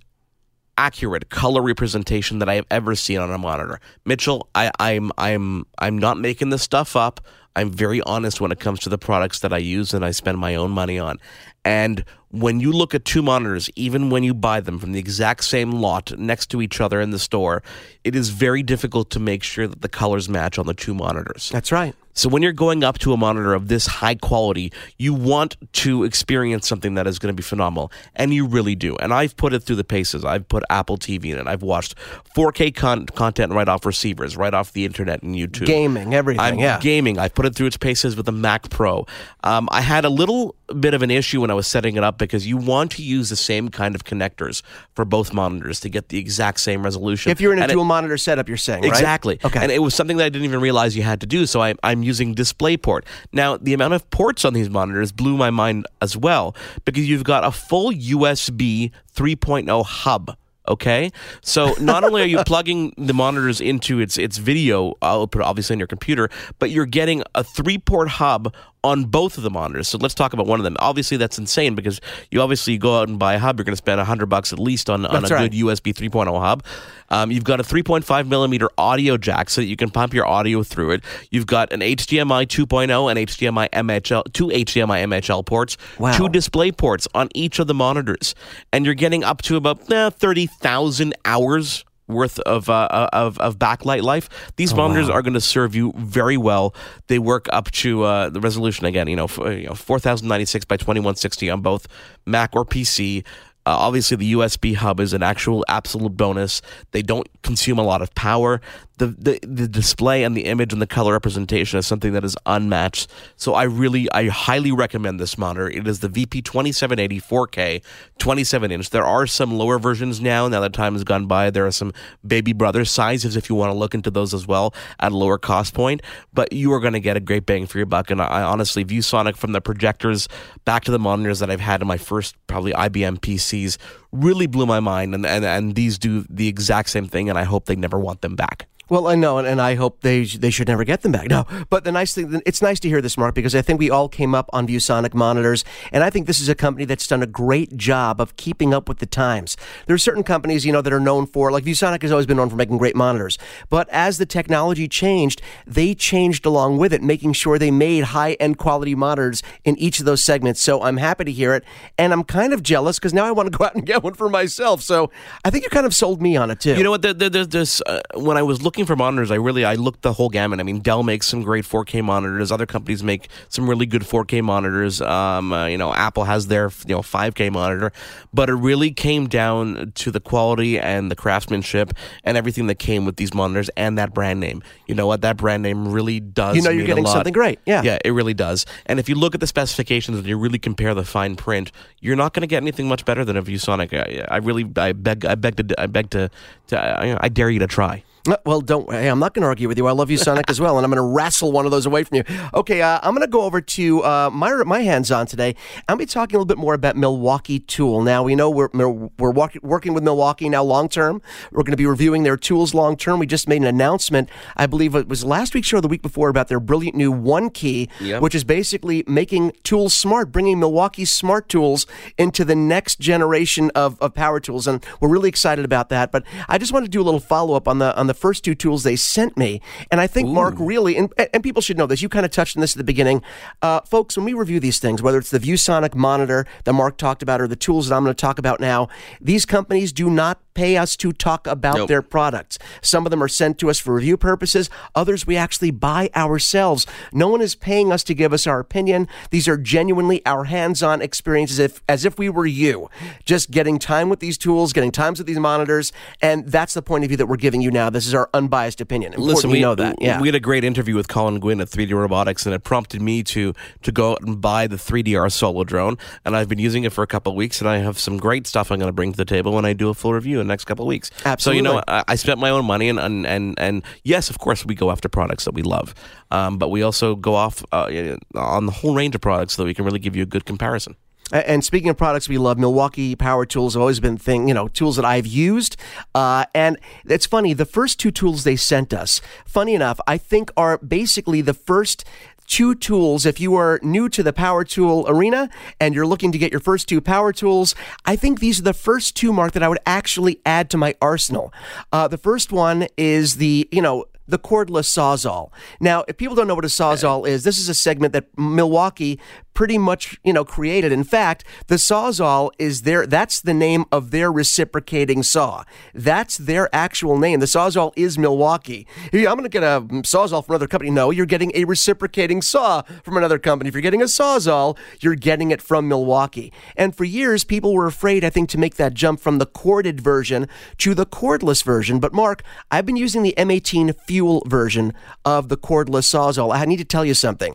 [0.76, 3.80] accurate color representation that I have ever seen on a monitor.
[4.04, 7.20] Mitchell, I, I'm I'm I'm not making this stuff up.
[7.60, 10.38] I'm very honest when it comes to the products that I use and I spend
[10.38, 11.18] my own money on.
[11.62, 15.44] And when you look at two monitors, even when you buy them from the exact
[15.44, 17.62] same lot next to each other in the store,
[18.02, 21.50] it is very difficult to make sure that the colors match on the two monitors.
[21.50, 21.94] That's right.
[22.12, 26.04] So when you're going up to a monitor of this high quality, you want to
[26.04, 28.96] experience something that is going to be phenomenal, and you really do.
[28.96, 30.24] And I've put it through the paces.
[30.24, 31.46] I've put Apple TV in it.
[31.46, 31.94] I've watched
[32.36, 35.66] 4K con- content right off receivers, right off the internet and YouTube.
[35.66, 36.78] Gaming, everything, I'm yeah.
[36.80, 37.18] gaming.
[37.18, 39.06] I put it through its paces with the Mac Pro.
[39.44, 42.16] Um, I had a little bit of an issue when I was setting it up
[42.18, 44.62] because you want to use the same kind of connectors
[44.94, 47.30] for both monitors to get the exact same resolution.
[47.32, 48.88] If you're in a And it- dual monitor setup, you're saying, right?
[48.90, 49.38] Exactly.
[49.44, 49.58] Okay.
[49.62, 51.46] And it was something that I didn't even realize you had to do.
[51.46, 53.02] So I, I'm using DisplayPort.
[53.32, 57.24] Now, the amount of ports on these monitors blew my mind as well because you've
[57.24, 60.36] got a full USB 3.0 hub.
[60.68, 65.74] Okay, so not only are you plugging the monitors into its its video output, obviously
[65.74, 69.88] on your computer, but you're getting a three port hub on both of the monitors.
[69.88, 70.76] So let's talk about one of them.
[70.78, 73.76] Obviously, that's insane because you obviously go out and buy a hub, you're going to
[73.76, 75.50] spend hundred bucks at least on, on a right.
[75.50, 76.64] good USB 3.0 hub.
[77.10, 80.62] Um, you've got a 3.5 millimeter audio jack so that you can pump your audio
[80.62, 81.04] through it.
[81.30, 86.16] You've got an HDMI 2.0 and HDMI MHL, two HDMI MHL ports, Wow.
[86.16, 88.34] two display ports on each of the monitors,
[88.72, 94.02] and you're getting up to about eh, 30,000 hours worth of uh, of of backlight
[94.02, 94.28] life.
[94.56, 96.74] These monitors are going to serve you very well.
[97.06, 101.50] They work up to uh, the resolution again, you know, you know, 4096 by 2160
[101.50, 101.86] on both
[102.26, 103.24] Mac or PC.
[103.66, 106.62] Uh, obviously, the USB hub is an actual absolute bonus.
[106.92, 108.60] They don't consume a lot of power.
[109.00, 112.36] The, the the display and the image and the color representation is something that is
[112.44, 113.10] unmatched.
[113.34, 115.70] So I really, I highly recommend this monitor.
[115.70, 117.82] It is the VP 2780 4K
[118.18, 118.90] 27 inch.
[118.90, 120.48] There are some lower versions now.
[120.48, 121.94] Now that time has gone by, there are some
[122.26, 125.38] baby brother sizes if you want to look into those as well at a lower
[125.38, 126.02] cost point.
[126.34, 128.10] But you are going to get a great bang for your buck.
[128.10, 130.28] And I honestly, ViewSonic from the projectors
[130.66, 133.78] back to the monitors that I've had in my first probably IBM PCs
[134.12, 135.14] really blew my mind.
[135.14, 137.28] And, and, and these do the exact same thing.
[137.28, 138.66] And I hope they never want them back.
[138.90, 141.28] Well, I know, and, and I hope they they should never get them back.
[141.30, 143.88] No, but the nice thing, it's nice to hear this, Mark, because I think we
[143.88, 147.22] all came up on ViewSonic monitors, and I think this is a company that's done
[147.22, 149.56] a great job of keeping up with the times.
[149.86, 152.36] There are certain companies, you know, that are known for, like ViewSonic has always been
[152.36, 157.00] known for making great monitors, but as the technology changed, they changed along with it,
[157.00, 160.60] making sure they made high end quality monitors in each of those segments.
[160.60, 161.62] So I'm happy to hear it,
[161.96, 164.14] and I'm kind of jealous because now I want to go out and get one
[164.14, 164.82] for myself.
[164.82, 165.10] So
[165.44, 166.74] I think you kind of sold me on it too.
[166.74, 167.02] You know what?
[167.02, 170.12] There, there, there's uh, when I was looking for monitors, I really I looked the
[170.12, 170.60] whole gamut.
[170.60, 172.52] I mean, Dell makes some great 4K monitors.
[172.52, 175.00] Other companies make some really good 4K monitors.
[175.00, 177.92] Um, uh, you know, Apple has their you know 5K monitor,
[178.32, 181.92] but it really came down to the quality and the craftsmanship
[182.24, 184.62] and everything that came with these monitors and that brand name.
[184.86, 185.22] You know what?
[185.22, 186.56] That brand name really does.
[186.56, 187.58] You know, you're getting something great.
[187.66, 188.66] Yeah, yeah, it really does.
[188.86, 192.16] And if you look at the specifications and you really compare the fine print, you're
[192.16, 193.89] not going to get anything much better than a ViewSonic.
[193.98, 196.30] I, uh, I really, I beg, I beg to, I beg to,
[196.68, 198.04] to uh, I dare you to try.
[198.28, 198.90] Uh, well, don't.
[198.90, 199.86] Hey, I'm not going to argue with you.
[199.86, 202.18] I love ViewSonic, as well, and I'm going to wrestle one of those away from
[202.18, 202.24] you.
[202.54, 205.54] Okay, uh, I'm going to go over to uh, my my hands on today.
[205.88, 208.02] I'll be talking a little bit more about Milwaukee Tool.
[208.02, 211.22] Now we know we're we're walk, working with Milwaukee now long term.
[211.50, 213.18] We're going to be reviewing their tools long term.
[213.18, 216.02] We just made an announcement, I believe it was last week's show or the week
[216.02, 218.20] before, about their brilliant new One Key, yep.
[218.20, 221.86] which is basically making tools smart, bringing Milwaukee's smart tools
[222.18, 226.12] into the next generation of, of power tools, and we're really excited about that.
[226.12, 228.44] But I just want to do a little follow up on the on the first
[228.44, 229.60] two tools they sent me.
[229.90, 230.32] And I think, Ooh.
[230.32, 232.78] Mark, really, and, and people should know this, you kind of touched on this at
[232.78, 233.22] the beginning.
[233.62, 237.22] Uh, folks, when we review these things, whether it's the ViewSonic monitor that Mark talked
[237.22, 238.88] about or the tools that I'm going to talk about now,
[239.20, 241.88] these companies do not pay us to talk about nope.
[241.88, 242.58] their products.
[242.82, 246.86] Some of them are sent to us for review purposes, others we actually buy ourselves.
[247.12, 249.08] No one is paying us to give us our opinion.
[249.30, 252.90] These are genuinely our hands on experiences if, as if we were you,
[253.24, 255.92] just getting time with these tools, getting times with these monitors.
[256.20, 257.90] And that's the point of view that we're giving you now.
[257.90, 259.12] This is our unbiased opinion.
[259.12, 260.00] Important Listen, we know that.
[260.00, 260.20] Yeah.
[260.20, 263.22] We had a great interview with Colin Guinn at 3D Robotics, and it prompted me
[263.24, 265.96] to to go out and buy the 3DR Solo drone.
[266.24, 268.46] And I've been using it for a couple of weeks, and I have some great
[268.46, 270.46] stuff I'm going to bring to the table when I do a full review in
[270.46, 271.10] the next couple of weeks.
[271.24, 271.40] Absolutely.
[271.40, 274.38] So you know, I, I spent my own money, and, and and and yes, of
[274.38, 275.94] course, we go after products that we love,
[276.30, 279.66] um, but we also go off uh, on the whole range of products so that
[279.66, 280.96] we can really give you a good comparison.
[281.32, 284.66] And speaking of products we love, Milwaukee Power Tools have always been thing, you know,
[284.66, 285.76] tools that I've used.
[286.12, 290.50] Uh, and it's funny, the first two tools they sent us, funny enough, I think
[290.56, 292.04] are basically the first
[292.50, 293.24] two tools.
[293.24, 295.48] If you are new to the power tool arena
[295.80, 298.74] and you're looking to get your first two power tools, I think these are the
[298.74, 301.54] first two, Mark, that I would actually add to my arsenal.
[301.92, 305.50] Uh, the first one is the, you know, the cordless Sawzall.
[305.80, 309.18] Now, if people don't know what a Sawzall is, this is a segment that Milwaukee
[309.54, 310.92] pretty much, you know, created.
[310.92, 315.64] In fact, the Sawzall is their, that's the name of their reciprocating saw.
[315.94, 317.40] That's their actual name.
[317.40, 318.86] The Sawzall is Milwaukee.
[319.12, 320.90] I'm going to get a Sawzall from another company.
[320.90, 323.68] No, you're getting a reciprocating saw from another company.
[323.68, 326.52] If you're getting a Sawzall, you're getting it from Milwaukee.
[326.76, 330.00] And for years, people were afraid, I think, to make that jump from the corded
[330.00, 332.00] version to the cordless version.
[332.00, 336.54] But Mark, I've been using the M18 fuel version of the cordless Sawzall.
[336.54, 337.54] I need to tell you something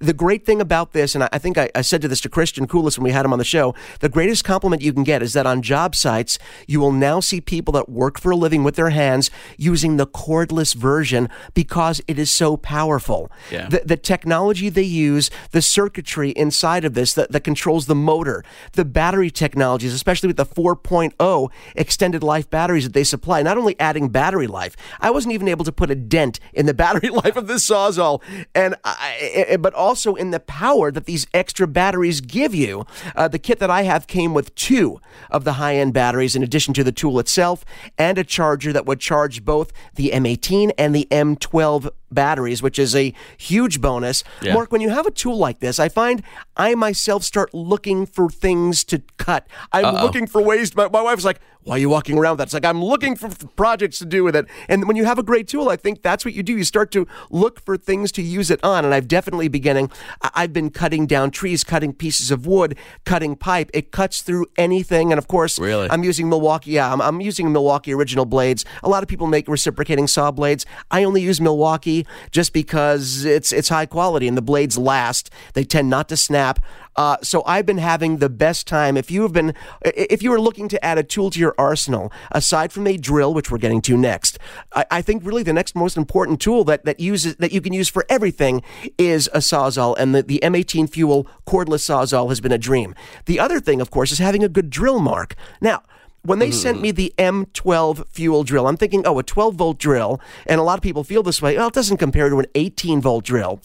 [0.00, 2.68] the great thing about this, and I think I, I, said to this to Christian
[2.68, 5.32] Koulis when we had him on the show, the greatest compliment you can get is
[5.32, 8.76] that on job sites, you will now see people that work for a living with
[8.76, 13.30] their hands using the cordless version because it is so powerful.
[13.50, 13.68] Yeah.
[13.68, 18.44] The, the technology they use, the circuitry inside of this that, that controls the motor,
[18.72, 23.78] the battery technologies, especially with the 4.0 extended life batteries that they supply, not only
[23.80, 27.36] adding battery life, I wasn't even able to put a dent in the battery life
[27.36, 28.22] of this Sawzall,
[28.54, 32.84] and I, but all also in the power that these extra batteries give you.
[33.16, 36.42] Uh, the kit that I have came with two of the high end batteries in
[36.42, 37.64] addition to the tool itself
[37.96, 42.94] and a charger that would charge both the M18 and the M12 batteries, which is
[42.94, 44.24] a huge bonus.
[44.42, 44.54] Yeah.
[44.54, 46.22] Mark, when you have a tool like this, I find
[46.56, 49.46] I myself start looking for things to cut.
[49.72, 50.02] I'm Uh-oh.
[50.02, 50.74] looking for ways.
[50.74, 52.44] My, my wife's like, why are you walking around with that?
[52.44, 54.46] It's like, I'm looking for projects to do with it.
[54.70, 56.56] And when you have a great tool, I think that's what you do.
[56.56, 58.86] You start to look for things to use it on.
[58.86, 59.90] And I've definitely beginning,
[60.34, 63.70] I've been cutting down trees, cutting pieces of wood, cutting pipe.
[63.74, 65.12] It cuts through anything.
[65.12, 65.90] And of course, really?
[65.90, 66.70] I'm using Milwaukee.
[66.70, 68.64] Yeah, I'm, I'm using Milwaukee original blades.
[68.82, 70.64] A lot of people make reciprocating saw blades.
[70.90, 71.97] I only use Milwaukee
[72.30, 75.30] just because it's it's high quality and the blades last.
[75.54, 76.60] They tend not to snap.
[76.96, 78.96] Uh, so I've been having the best time.
[78.96, 82.12] If you have been, if you are looking to add a tool to your arsenal,
[82.32, 84.36] aside from a drill, which we're getting to next,
[84.74, 87.72] I, I think really the next most important tool that that uses that you can
[87.72, 88.62] use for everything
[88.98, 92.96] is a sawzall, and the, the M18 Fuel cordless sawzall has been a dream.
[93.26, 95.36] The other thing, of course, is having a good drill mark.
[95.60, 95.84] Now
[96.22, 96.82] when they sent mm-hmm.
[96.82, 100.78] me the M12 fuel drill, I'm thinking, oh, a 12 volt drill, and a lot
[100.78, 101.56] of people feel this way.
[101.56, 103.60] Well, it doesn't compare to an 18 volt drill.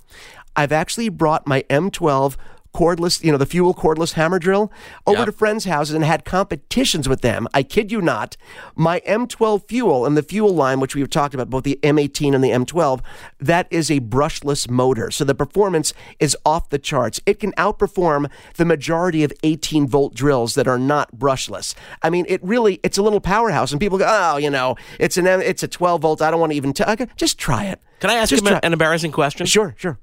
[0.56, 2.36] I've actually brought my M12
[2.74, 4.72] cordless, you know, the fuel cordless hammer drill
[5.06, 5.26] over Yep.
[5.28, 7.48] to friends' houses and had competitions with them.
[7.54, 8.36] I kid you not.
[8.76, 12.44] My M12 fuel and the fuel line, which we've talked about, both the M18 and
[12.44, 13.02] the M12,
[13.40, 15.12] that is a brushless motor.
[15.12, 17.20] So the performance is off the charts.
[17.26, 21.76] It can outperform the majority of 18 volt drills that are not brushless.
[22.02, 23.72] I mean, it really, it's a little powerhouse.
[23.72, 26.22] And people go, oh, you know, it's an, M- it's a 12 volt.
[26.22, 26.90] I don't want to even tell.
[26.90, 27.80] Okay, just try it.
[28.00, 29.46] Can I ask Just an embarrassing question?
[29.46, 29.98] Sure, sure.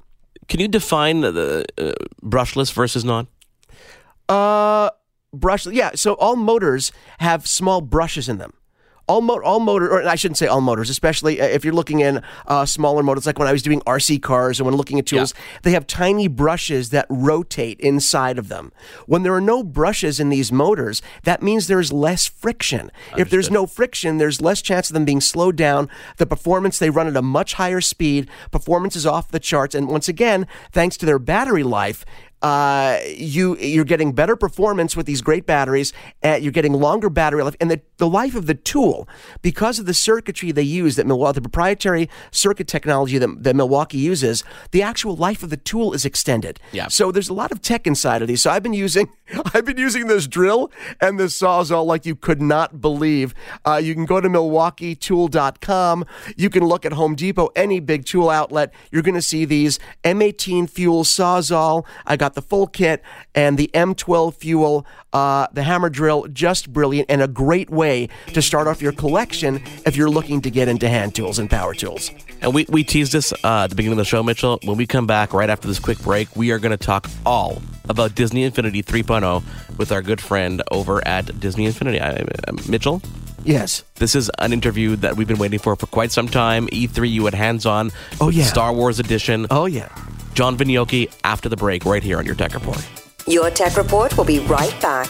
[0.50, 3.28] Can you define the uh, brushless versus non?
[4.28, 4.90] Uh,
[5.32, 5.64] brush.
[5.66, 5.92] Yeah.
[5.94, 6.90] So all motors
[7.20, 8.52] have small brushes in them.
[9.10, 11.98] All, mo- all motor, or I shouldn't say all motors, especially uh, if you're looking
[11.98, 15.06] in uh, smaller motors, like when I was doing RC cars and when looking at
[15.06, 18.70] tools, they have tiny brushes that rotate inside of them.
[19.06, 22.92] When there are no brushes in these motors, that means there's less friction.
[23.18, 25.88] If there's no friction, there's less chance of them being slowed down.
[26.18, 28.28] The performance, they run at a much higher speed.
[28.52, 29.74] Performance is off the charts.
[29.74, 32.04] And once again, thanks to their battery life,
[32.42, 35.92] uh, you you're getting better performance with these great batteries.
[36.22, 39.08] Uh, you're getting longer battery life, and the, the life of the tool
[39.42, 43.98] because of the circuitry they use that Milwaukee, the proprietary circuit technology that, that Milwaukee
[43.98, 44.42] uses.
[44.70, 46.60] The actual life of the tool is extended.
[46.72, 46.88] Yeah.
[46.88, 48.42] So there's a lot of tech inside of these.
[48.42, 49.08] So I've been using
[49.54, 50.70] I've been using this drill
[51.00, 53.34] and this sawzall like you could not believe.
[53.64, 56.04] Uh, you can go to MilwaukeeTool.com.
[56.36, 58.72] You can look at Home Depot, any big tool outlet.
[58.90, 61.84] You're going to see these M18 fuel sawzall.
[62.06, 63.02] I got the full kit
[63.34, 68.42] and the M12 fuel, uh, the hammer drill, just brilliant and a great way to
[68.42, 72.10] start off your collection if you're looking to get into hand tools and power tools.
[72.42, 74.58] And we, we teased this uh, at the beginning of the show, Mitchell.
[74.64, 77.60] When we come back right after this quick break, we are going to talk all
[77.88, 79.42] about Disney Infinity 3.0
[79.78, 82.00] with our good friend over at Disney Infinity.
[82.00, 83.02] I, uh, Mitchell?
[83.44, 83.84] Yes.
[83.96, 86.66] This is an interview that we've been waiting for for quite some time.
[86.68, 87.90] E3, you had hands on.
[88.20, 88.44] Oh, yeah.
[88.44, 89.46] Star Wars edition.
[89.50, 89.88] Oh, yeah.
[90.34, 92.86] John Vignocchi after the break, right here on your Tech Report.
[93.26, 95.08] Your Tech Report will be right back.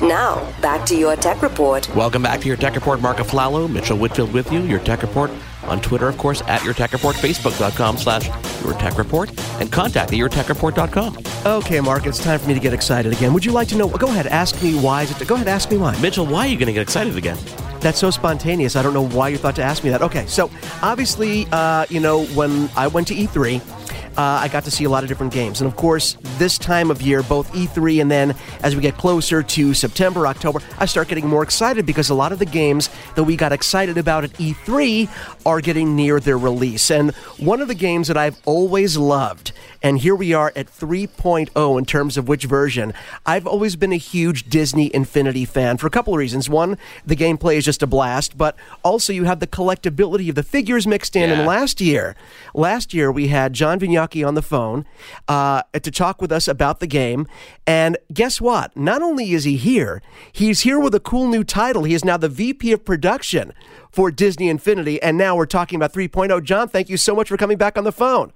[0.00, 1.88] Now, back to your Tech Report.
[1.94, 3.00] Welcome back to your Tech Report.
[3.00, 4.60] Mark Aflalo, Mitchell Whitfield with you.
[4.60, 5.30] Your Tech Report
[5.64, 8.28] on Twitter, of course, at your Tech Report, Facebook.com slash
[8.64, 9.28] your Tech Report,
[9.60, 11.18] and contact at yourtechreport.com.
[11.46, 13.32] Okay, Mark, it's time for me to get excited again.
[13.32, 13.88] Would you like to know?
[13.88, 15.02] Go ahead, ask me why.
[15.02, 15.98] Is it, go ahead, ask me why.
[16.00, 17.38] Mitchell, why are you going to get excited again?
[17.80, 18.76] That's so spontaneous.
[18.76, 20.02] I don't know why you thought to ask me that.
[20.02, 20.50] Okay, so
[20.82, 23.77] obviously, uh, you know, when I went to E3,
[24.18, 25.60] uh, I got to see a lot of different games.
[25.60, 29.44] And of course, this time of year, both E3 and then as we get closer
[29.44, 33.22] to September, October, I start getting more excited because a lot of the games that
[33.22, 35.08] we got excited about at E3
[35.46, 36.90] are getting near their release.
[36.90, 39.52] And one of the games that I've always loved,
[39.82, 42.92] and here we are at 3.0 in terms of which version,
[43.24, 46.48] I've always been a huge Disney Infinity fan for a couple of reasons.
[46.48, 50.42] One, the gameplay is just a blast, but also you have the collectability of the
[50.42, 51.30] figures mixed in.
[51.30, 51.38] Yeah.
[51.38, 52.16] And last year,
[52.54, 54.84] last year we had John Vignocchi on the phone
[55.28, 57.26] uh, to talk with us about the game.
[57.66, 58.76] And guess what?
[58.76, 60.02] Not only is he here,
[60.32, 61.84] he's here with a cool new title.
[61.84, 63.52] He is now the VP of production
[63.90, 65.00] for Disney Infinity.
[65.02, 66.42] And now we're talking about 3.0.
[66.42, 68.32] John, thank you so much for coming back on the phone.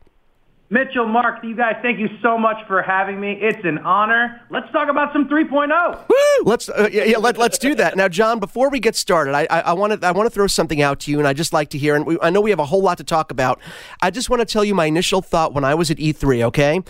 [0.72, 3.32] Mitchell, Mark, you guys, thank you so much for having me.
[3.32, 4.40] It's an honor.
[4.48, 5.34] Let's talk about some oh.
[5.34, 6.08] 3.0.
[6.08, 6.50] Woo!
[6.50, 8.40] Let's uh, yeah, yeah let, let's do that now, John.
[8.40, 11.10] Before we get started, I I want to I want to throw something out to
[11.10, 11.94] you, and I just like to hear.
[11.94, 13.60] And we, I know we have a whole lot to talk about.
[14.00, 16.42] I just want to tell you my initial thought when I was at E3.
[16.44, 16.80] Okay.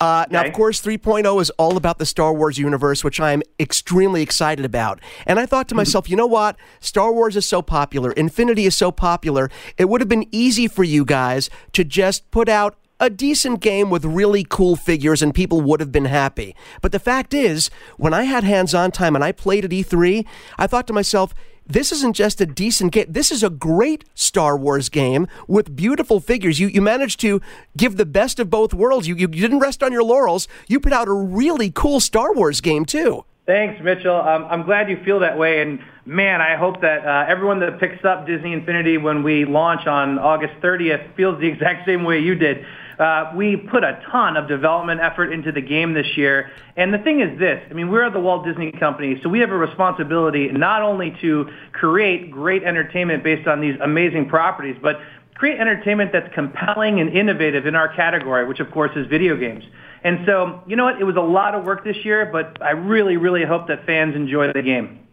[0.00, 3.42] Uh, now, of course, 3.0 is all about the Star Wars universe, which I am
[3.58, 5.00] extremely excited about.
[5.26, 6.56] And I thought to myself, you know what?
[6.78, 10.84] Star Wars is so popular, Infinity is so popular, it would have been easy for
[10.84, 15.60] you guys to just put out a decent game with really cool figures and people
[15.60, 16.54] would have been happy.
[16.82, 20.26] But the fact is, when I had hands on time and I played at E3,
[20.58, 21.34] I thought to myself,
[21.68, 23.06] this isn't just a decent game.
[23.08, 26.58] This is a great Star Wars game with beautiful figures.
[26.58, 27.42] You you managed to
[27.76, 29.06] give the best of both worlds.
[29.06, 30.48] You, you didn't rest on your laurels.
[30.66, 33.24] You put out a really cool Star Wars game too.
[33.44, 34.16] Thanks, Mitchell.
[34.16, 35.62] Um, I'm glad you feel that way.
[35.62, 39.86] And man, I hope that uh, everyone that picks up Disney Infinity when we launch
[39.86, 42.66] on August 30th feels the exact same way you did.
[42.98, 46.50] Uh, we put a ton of development effort into the game this year.
[46.76, 49.50] And the thing is this, I mean, we're the Walt Disney Company, so we have
[49.50, 55.00] a responsibility not only to create great entertainment based on these amazing properties, but
[55.34, 59.64] create entertainment that's compelling and innovative in our category, which of course is video games.
[60.02, 61.00] And so, you know what?
[61.00, 64.16] It was a lot of work this year, but I really, really hope that fans
[64.16, 65.07] enjoy the game.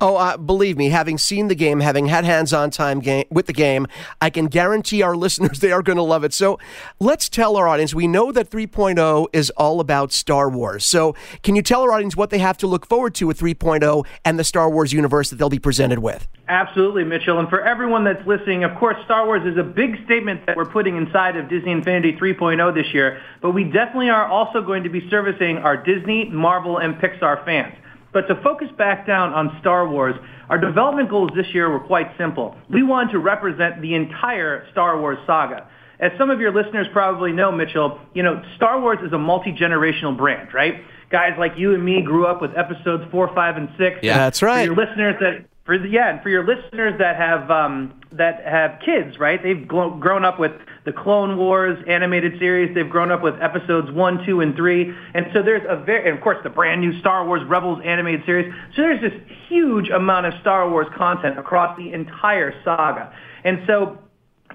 [0.00, 3.52] Oh, uh, believe me, having seen the game, having had hands-on time game with the
[3.52, 3.86] game,
[4.20, 6.34] I can guarantee our listeners they are going to love it.
[6.34, 6.58] So,
[6.98, 7.94] let's tell our audience.
[7.94, 10.84] We know that 3.0 is all about Star Wars.
[10.84, 14.04] So, can you tell our audience what they have to look forward to with 3.0
[14.24, 16.26] and the Star Wars universe that they'll be presented with?
[16.48, 17.38] Absolutely, Mitchell.
[17.38, 20.66] And for everyone that's listening, of course, Star Wars is a big statement that we're
[20.66, 24.90] putting inside of Disney Infinity 3.0 this year, but we definitely are also going to
[24.90, 27.74] be servicing our Disney, Marvel, and Pixar fans.
[28.14, 30.14] But to focus back down on Star Wars,
[30.48, 32.56] our development goals this year were quite simple.
[32.70, 35.68] We wanted to represent the entire Star Wars saga.
[35.98, 40.16] As some of your listeners probably know, Mitchell, you know, Star Wars is a multi-generational
[40.16, 40.82] brand, right?
[41.10, 43.98] Guys like you and me grew up with episodes four, five, and six.
[44.02, 44.66] Yeah, that's right.
[44.66, 48.44] For your listeners that for the, yeah, and for your listeners that have um, that
[48.44, 49.42] have kids, right?
[49.42, 50.52] They've gl- grown up with
[50.84, 52.74] the Clone Wars animated series.
[52.74, 54.94] They've grown up with episodes one, two, and three.
[55.14, 58.24] And so there's a very, and of course, the brand new Star Wars Rebels animated
[58.26, 58.52] series.
[58.76, 59.18] So there's this
[59.48, 63.12] huge amount of Star Wars content across the entire saga.
[63.44, 63.98] And so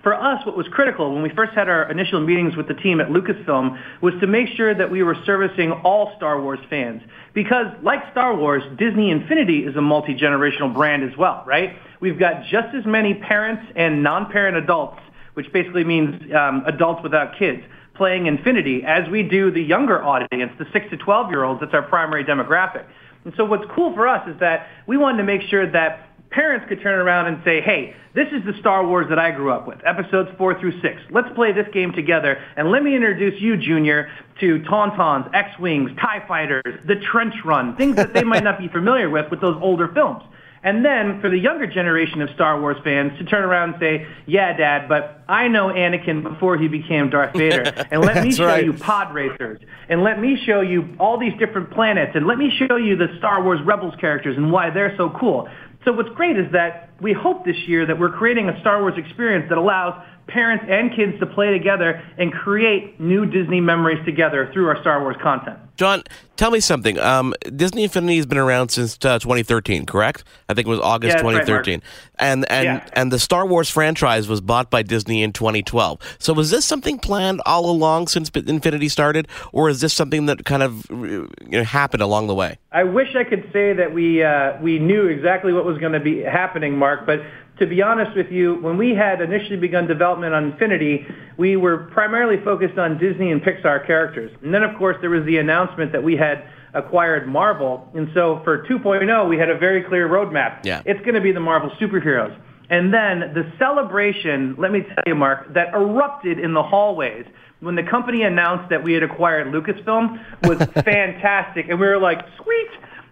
[0.03, 3.01] for us, what was critical when we first had our initial meetings with the team
[3.01, 7.01] at Lucasfilm was to make sure that we were servicing all Star Wars fans.
[7.33, 11.75] Because, like Star Wars, Disney Infinity is a multi-generational brand as well, right?
[11.99, 14.99] We've got just as many parents and non-parent adults,
[15.39, 17.63] which basically means um, adults without kids,
[17.95, 21.61] playing Infinity as we do the younger audience, the 6 to 12-year-olds.
[21.61, 22.85] That's our primary demographic.
[23.23, 26.65] And so what's cool for us is that we wanted to make sure that parents
[26.67, 29.65] could turn around and say, hey, this is the Star Wars that I grew up
[29.65, 30.99] with, episodes four through six.
[31.09, 34.11] Let's play this game together, and let me introduce you, Junior,
[34.41, 39.09] to Tauntauns, X-Wings, TIE Fighters, the Trench Run, things that they might not be familiar
[39.09, 40.21] with with those older films.
[40.63, 44.07] And then for the younger generation of Star Wars fans to turn around and say,
[44.25, 47.73] yeah, Dad, but I know Anakin before he became Darth Vader.
[47.91, 48.63] And let me show right.
[48.63, 49.59] you pod racers.
[49.87, 52.11] And let me show you all these different planets.
[52.15, 55.49] And let me show you the Star Wars Rebels characters and why they're so cool.
[55.85, 58.95] So what's great is that we hope this year that we're creating a Star Wars
[58.97, 59.93] experience that allows
[60.29, 65.01] parents and kids to play together and create new Disney memories together through our Star
[65.01, 65.57] Wars content.
[65.75, 66.03] John,
[66.35, 66.99] tell me something.
[66.99, 70.25] Um, Disney Infinity has been around since uh, 2013, correct?
[70.49, 71.81] I think it was August Yeah, that's right, 2013,
[72.19, 72.85] and and Yeah.
[72.93, 76.17] and the Star Wars franchise was bought by Disney in 2012.
[76.19, 80.43] So was this something planned all along since Infinity started, or is this something that
[80.43, 82.57] kind of you know, happened along the way?
[82.73, 85.99] I wish I could say that we uh, we knew exactly what was going to
[86.01, 87.05] be happening, Mark.
[87.05, 87.21] But
[87.59, 91.05] to be honest with you, when we had initially begun development on Infinity,
[91.37, 94.31] we were primarily focused on Disney and Pixar characters.
[94.41, 96.43] And then, of course, there was the announcement that we had
[96.73, 97.89] acquired Marvel.
[97.93, 100.65] And so for 2.0, we had a very clear roadmap.
[100.65, 100.81] Yeah.
[100.85, 102.37] It's going to be the Marvel superheroes.
[102.69, 107.25] And then the celebration, let me tell you, Mark, that erupted in the hallways
[107.61, 111.67] when the company announced that we had acquired Lucasfilm was fantastic.
[111.69, 112.69] And we were like, sweet,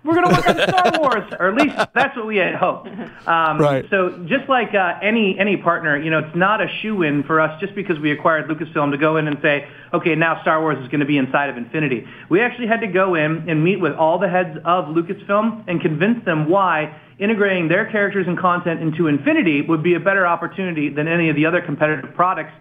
[0.08, 2.90] we're going to work on Star Wars, or at least that's what we had hoped.
[3.28, 3.86] Um, Right.
[3.90, 7.42] So just like uh, any any partner, you know, it's not a shoe in for
[7.42, 10.78] us just because we acquired Lucasfilm to go in and say, okay, now Star Wars
[10.82, 12.08] is going to be inside of Infinity.
[12.30, 15.82] We actually had to go in and meet with all the heads of Lucasfilm and
[15.82, 20.88] convince them why integrating their characters and content into Infinity would be a better opportunity
[20.90, 22.54] than any of the other competitive products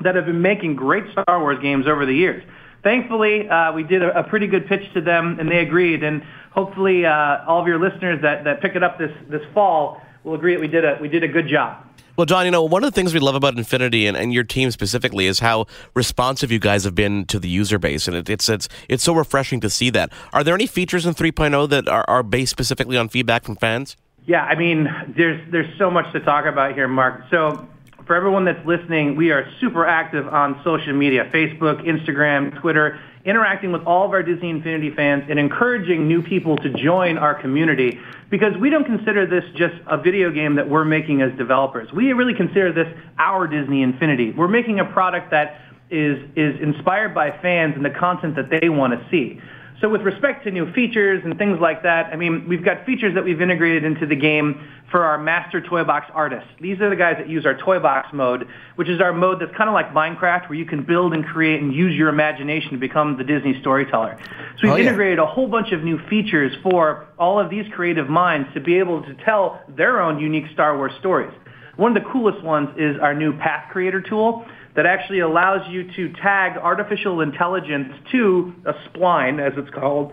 [0.00, 2.42] that have been making great Star Wars games over the years.
[2.82, 6.02] Thankfully, uh, we did a, a pretty good pitch to them, and they agreed.
[6.02, 10.00] And hopefully, uh, all of your listeners that, that pick it up this, this fall
[10.24, 11.84] will agree that we did a we did a good job.
[12.16, 14.44] Well, John, you know, one of the things we love about Infinity and, and your
[14.44, 18.28] team specifically is how responsive you guys have been to the user base, and it,
[18.28, 20.12] it's it's it's so refreshing to see that.
[20.32, 23.96] Are there any features in 3.0 that are, are based specifically on feedback from fans?
[24.26, 27.22] Yeah, I mean, there's there's so much to talk about here, Mark.
[27.30, 27.66] So
[28.12, 33.72] for everyone that's listening, we are super active on social media, Facebook, Instagram, Twitter, interacting
[33.72, 37.98] with all of our Disney Infinity fans and encouraging new people to join our community
[38.28, 41.90] because we don't consider this just a video game that we're making as developers.
[41.90, 44.32] We really consider this our Disney Infinity.
[44.32, 48.68] We're making a product that is is inspired by fans and the content that they
[48.68, 49.40] want to see.
[49.80, 53.14] So with respect to new features and things like that, I mean, we've got features
[53.14, 54.60] that we've integrated into the game
[54.92, 56.48] for our master toy box artists.
[56.60, 58.46] These are the guys that use our toy box mode,
[58.76, 61.60] which is our mode that's kind of like Minecraft, where you can build and create
[61.60, 64.18] and use your imagination to become the Disney storyteller.
[64.60, 64.82] So we've Oh, yeah.
[64.84, 68.78] integrated a whole bunch of new features for all of these creative minds to be
[68.78, 71.32] able to tell their own unique Star Wars stories.
[71.76, 74.44] One of the coolest ones is our new Path Creator tool
[74.74, 80.12] that actually allows you to tag artificial intelligence to a spline, as it's called,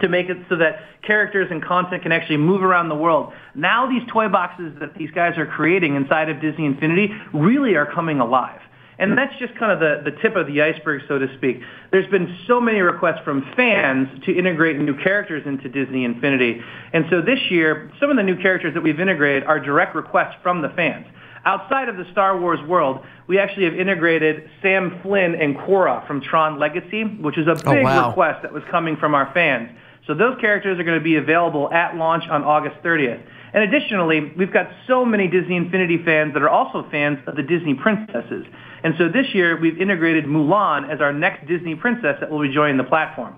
[0.00, 3.32] to make it so that characters and content can actually move around the world.
[3.54, 7.86] Now these toy boxes that these guys are creating inside of Disney Infinity really are
[7.92, 8.60] coming alive.
[8.96, 11.60] And that's just kind of the, the tip of the iceberg, so to speak.
[11.90, 16.60] There's been so many requests from fans to integrate new characters into Disney Infinity.
[16.92, 20.36] And so this year, some of the new characters that we've integrated are direct requests
[20.42, 21.06] from the fans.
[21.44, 26.20] Outside of the Star Wars world, we actually have integrated Sam Flynn and Quorra from
[26.22, 28.08] Tron Legacy, which is a Oh, big wow.
[28.08, 29.68] request that was coming from our fans.
[30.06, 33.20] So those characters are going to be available at launch on August 30th.
[33.54, 37.42] And additionally, we've got so many Disney Infinity fans that are also fans of the
[37.42, 38.44] Disney princesses.
[38.82, 42.52] And so this year, we've integrated Mulan as our next Disney princess that will be
[42.52, 43.36] joining the platform.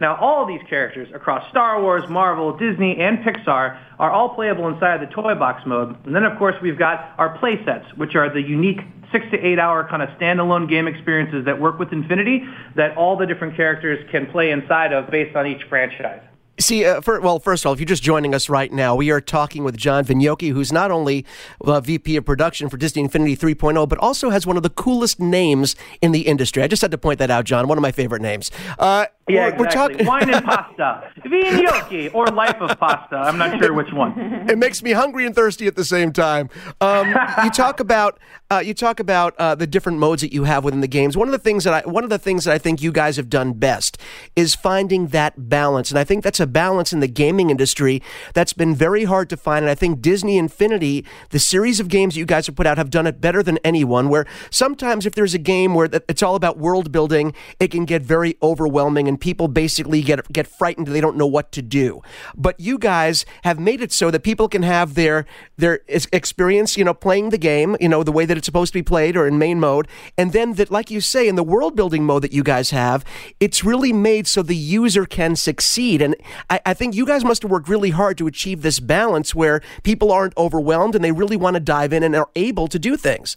[0.00, 5.00] Now, all these characters across Star Wars, Marvel, Disney, and Pixar are all playable inside
[5.00, 5.96] the toy box mode.
[6.04, 8.80] And then, of course, we've got our play sets, which are the unique
[9.12, 13.16] six to eight hour kind of standalone game experiences that work with Infinity that all
[13.16, 16.22] the different characters can play inside of based on each franchise.
[16.58, 19.10] See, uh, for, well, first of all, if you're just joining us right now, we
[19.10, 21.26] are talking with John Vignocchi, who's not only
[21.60, 25.20] uh, VP of production for Disney Infinity 3.0, but also has one of the coolest
[25.20, 26.62] names in the industry.
[26.62, 27.68] I just had to point that out, John.
[27.68, 28.50] One of my favorite names.
[28.78, 30.06] Uh, Yeah, we're- we're exactly.
[30.06, 31.10] Wine and pasta.
[31.24, 33.16] Vignocchi or Life of Pasta.
[33.16, 34.12] I'm not sure which one.
[34.48, 36.48] it makes me hungry and thirsty at the same time.
[36.80, 37.08] Um,
[37.42, 38.18] you talk about
[38.50, 41.16] uh, you talk about uh, the different modes that you have within the games.
[41.16, 43.16] One of the things that I one of the things that I think you guys
[43.16, 43.98] have done best
[44.36, 48.02] is finding that balance, and I think that's a balance in the gaming industry
[48.34, 49.64] that's been very hard to find.
[49.64, 52.78] And I think Disney Infinity, the series of games that you guys have put out,
[52.78, 54.08] have done it better than anyone.
[54.08, 58.02] Where sometimes if there's a game where it's all about world building, it can get
[58.02, 60.88] very overwhelming, and people basically get get frightened.
[60.88, 62.02] They don't know what to do.
[62.36, 65.80] But you guys have made it so that people can have their their
[66.12, 68.82] experience, you know, playing the game, you know, the way that it's supposed to be
[68.82, 72.04] played or in main mode, and then that, like you say, in the world building
[72.04, 73.04] mode that you guys have,
[73.40, 76.02] it's really made so the user can succeed.
[76.02, 76.16] And
[76.50, 79.60] I, I think you guys must have worked really hard to achieve this balance where
[79.82, 82.96] people aren't overwhelmed and they really want to dive in and are able to do
[82.96, 83.36] things.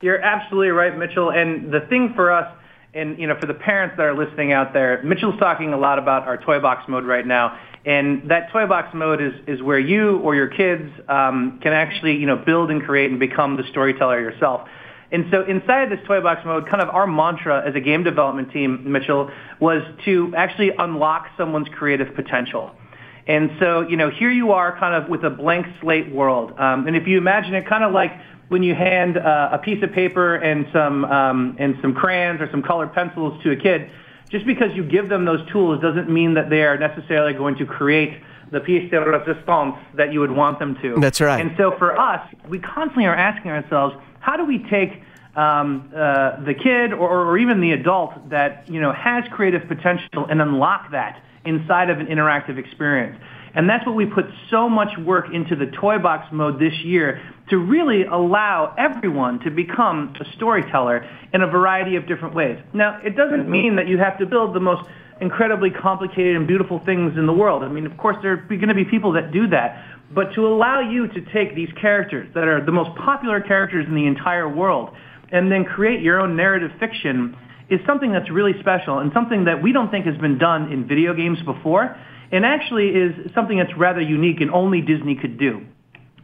[0.00, 1.30] You're absolutely right, Mitchell.
[1.30, 2.50] And the thing for us,
[2.94, 5.98] and you know, for the parents that are listening out there, Mitchell's talking a lot
[5.98, 7.58] about our toy box mode right now.
[7.84, 12.16] And that toy box mode is, is where you or your kids um, can actually,
[12.16, 14.68] you know, build and create and become the storyteller yourself.
[15.12, 18.52] And so inside this toy box mode, kind of our mantra as a game development
[18.52, 19.30] team, Mitchell,
[19.60, 22.72] was to actually unlock someone's creative potential.
[23.26, 26.52] And so, you know, here you are kind of with a blank slate world.
[26.58, 28.12] Um, and if you imagine it kind of like
[28.50, 32.50] when you hand uh, a piece of paper and some, um, and some crayons or
[32.50, 33.88] some colored pencils to a kid,
[34.28, 37.64] just because you give them those tools doesn't mean that they are necessarily going to
[37.64, 38.20] create
[38.50, 40.96] the piece de resistance that you would want them to.
[40.98, 41.40] That's right.
[41.40, 45.00] And so for us, we constantly are asking ourselves, how do we take
[45.36, 50.26] um, uh, the kid or, or even the adult that you know has creative potential
[50.28, 53.16] and unlock that inside of an interactive experience?
[53.54, 57.20] And that's what we put so much work into the toy box mode this year
[57.50, 62.58] to really allow everyone to become a storyteller in a variety of different ways.
[62.72, 64.88] Now, it doesn't mean that you have to build the most
[65.20, 67.62] incredibly complicated and beautiful things in the world.
[67.62, 69.84] I mean, of course, there are going to be people that do that.
[70.12, 73.94] But to allow you to take these characters that are the most popular characters in
[73.94, 74.90] the entire world
[75.30, 77.36] and then create your own narrative fiction
[77.68, 80.88] is something that's really special and something that we don't think has been done in
[80.88, 81.96] video games before
[82.32, 85.64] and actually is something that's rather unique and only Disney could do.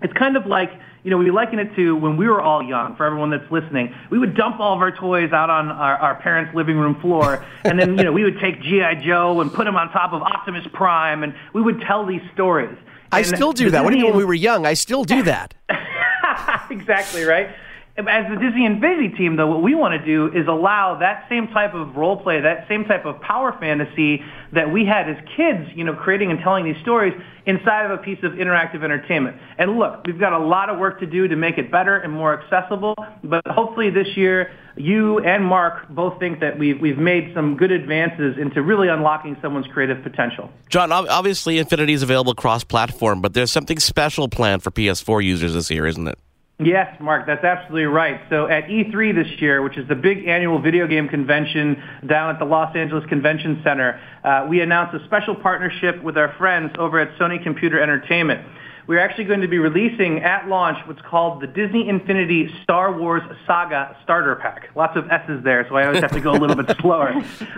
[0.02, 0.70] It's kind of like,
[1.06, 3.94] you know, we liken it to when we were all young, for everyone that's listening.
[4.10, 7.46] We would dump all of our toys out on our, our parents' living room floor,
[7.62, 8.96] and then, you know, we would take G.I.
[9.06, 12.76] Joe and put him on top of Optimus Prime, and we would tell these stories.
[13.12, 13.84] I And still do that.
[13.84, 14.66] What do you mean when we were young?
[14.66, 15.54] I still do that.
[16.70, 17.50] exactly right.
[17.98, 21.48] As the Disney Infinity team, though, what we want to do is allow that same
[21.48, 24.22] type of role play, that same type of power fantasy
[24.52, 27.14] that we had as kids, you know, creating and telling these stories
[27.46, 29.38] inside of a piece of interactive entertainment.
[29.56, 32.12] And look, we've got a lot of work to do to make it better and
[32.12, 32.94] more accessible,
[33.24, 37.70] but hopefully this year, you and Mark both think that we've, we've made some good
[37.70, 40.50] advances into really unlocking someone's creative potential.
[40.68, 45.70] John, obviously Infinity is available cross-platform, but there's something special planned for PS4 users this
[45.70, 46.18] year, isn't it?
[46.58, 48.18] Yes, Mark, that's absolutely right.
[48.30, 52.38] So at E3 this year, which is the big annual video game convention down at
[52.38, 56.98] the Los Angeles Convention Center, uh, we announced a special partnership with our friends over
[56.98, 58.40] at Sony Computer Entertainment.
[58.86, 63.22] We're actually going to be releasing at launch what's called the Disney Infinity Star Wars
[63.44, 64.68] Saga Starter Pack.
[64.76, 67.12] Lots of S's there, so I always have to go a little bit slower.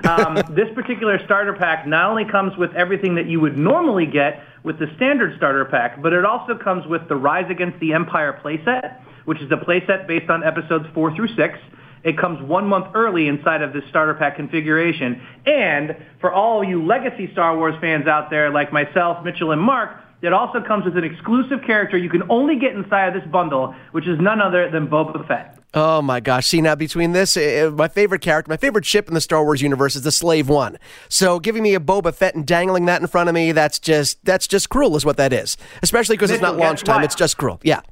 [0.04, 4.42] Um, this particular starter pack not only comes with everything that you would normally get
[4.62, 8.40] with the standard starter pack, but it also comes with the Rise Against the Empire
[8.42, 11.58] playset, which is the playset based on episodes four through six.
[12.04, 15.20] It comes one month early inside of this starter pack configuration.
[15.44, 19.90] And for all you legacy Star Wars fans out there like myself, Mitchell, and Mark,
[20.22, 23.74] it also comes with an exclusive character you can only get inside of this bundle,
[23.92, 25.58] which is none other than Boba Fett.
[25.74, 26.46] Oh my gosh!
[26.46, 29.60] See now between this, uh, my favorite character, my favorite ship in the Star Wars
[29.60, 30.78] universe is the Slave One.
[31.08, 34.24] So giving me a Boba Fett and dangling that in front of me, that's just
[34.24, 35.58] that's just cruel, is what that is.
[35.82, 37.60] Especially because it's not launch time; it's just cruel.
[37.62, 37.82] Yeah.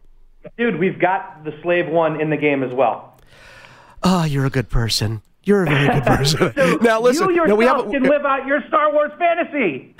[0.56, 3.18] Dude, we've got the Slave One in the game as well.
[4.02, 5.20] Oh, you're a good person.
[5.46, 6.52] You're a very good person.
[6.54, 9.94] so now listen, you yourself now we have, can live out your Star Wars fantasy.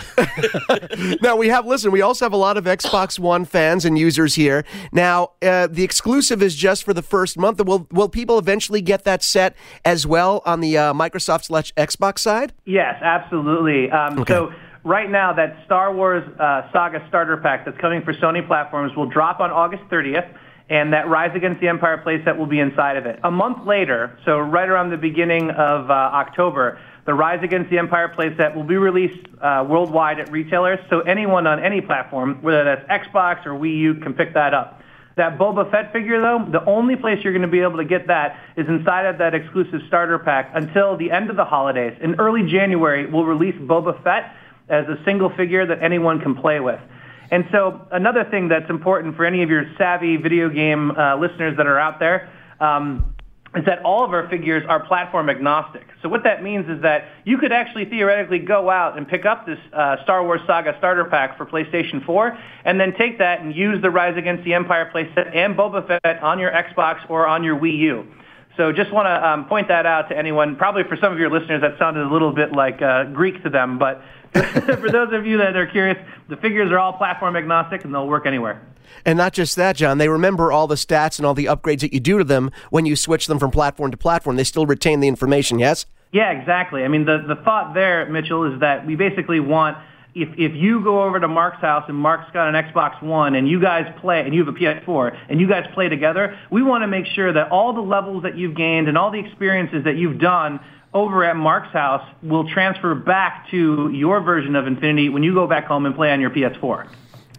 [1.23, 1.93] now we have listen.
[1.93, 4.65] We also have a lot of Xbox One fans and users here.
[4.93, 7.65] Now uh, the exclusive is just for the first month.
[7.65, 12.19] Will will people eventually get that set as well on the uh, Microsoft slash Xbox
[12.19, 12.53] side?
[12.65, 13.91] Yes, absolutely.
[13.91, 14.33] Um, Okay.
[14.35, 18.97] So right now, that Star Wars uh, Saga starter pack that's coming for Sony platforms
[18.97, 20.27] will drop on August 30th.
[20.69, 23.21] And that Rise Against the Empire playset will be inside of it.
[23.23, 27.79] A month later, so right around the beginning of uh, October, the Rise Against the
[27.79, 30.81] Empire playset will be released uh, worldwide at retailers.
[30.91, 34.81] So anyone on any platform, whether that's Xbox or Wii U, can pick that up.
[35.17, 38.09] That Boba Fett figure, though, the only place you're going to be able to get
[38.09, 41.97] that is inside of that exclusive starter pack until the end of the holidays.
[42.03, 44.35] In early January, we'll release Boba Fett
[44.69, 46.81] as a single figure that anyone can play with.
[47.31, 51.57] And so another thing that's important for any of your savvy video game uh, listeners
[51.57, 53.15] that are out there um,
[53.55, 55.87] is that all of our figures are platform agnostic.
[56.03, 59.47] So what that means is that you could actually theoretically go out and pick up
[59.47, 63.55] this uh, Star Wars Saga starter pack for PlayStation 4 and then take that and
[63.55, 67.43] use the Rise Against the Empire playset and Boba Fett on your Xbox or on
[67.43, 68.07] your Wii U.
[68.57, 70.57] So just want to um, point that out to anyone.
[70.57, 73.51] Probably for some of your listeners, that sounded a little bit like uh, Greek to
[73.51, 74.03] them, but
[74.81, 75.97] for those of you that are curious,
[76.29, 78.61] the figures are all platform agnostic and they'll work anywhere.
[79.05, 81.93] And not just that, John, they remember all the stats and all the upgrades that
[81.93, 84.37] you do to them when you switch them from platform to platform.
[84.37, 85.87] They still retain the information, yes?
[86.13, 86.85] Yeah, exactly.
[86.85, 89.77] I mean, the, the thought there, Mitchell, is that we basically want
[90.17, 93.47] if, if you go over to Mark's house and Mark's got an Xbox One and
[93.47, 96.83] you guys play and you have a PS4 and you guys play together, we want
[96.83, 99.97] to make sure that all the levels that you've gained and all the experiences that
[99.97, 100.59] you've done
[100.97, 105.47] over at Mark's house will transfer back to your version of Infinity when you go
[105.47, 106.89] back home and play on your PS4.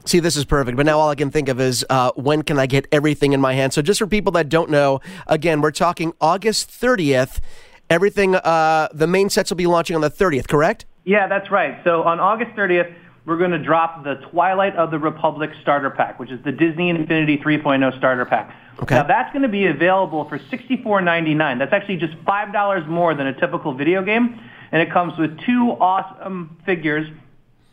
[0.05, 0.77] See, this is perfect.
[0.77, 3.41] But now all I can think of is uh, when can I get everything in
[3.41, 3.73] my hand?
[3.73, 7.39] So, just for people that don't know, again, we're talking August 30th.
[7.89, 10.85] Everything, uh, the main sets will be launching on the 30th, correct?
[11.05, 11.79] Yeah, that's right.
[11.85, 12.93] So on August 30th,
[13.25, 16.89] we're going to drop the Twilight of the Republic starter pack, which is the Disney
[16.89, 18.53] Infinity 3.0 starter pack.
[18.81, 18.95] Okay.
[18.95, 21.59] Now that's going to be available for $64.99.
[21.59, 24.39] That's actually just $5 more than a typical video game,
[24.71, 27.07] and it comes with two awesome figures.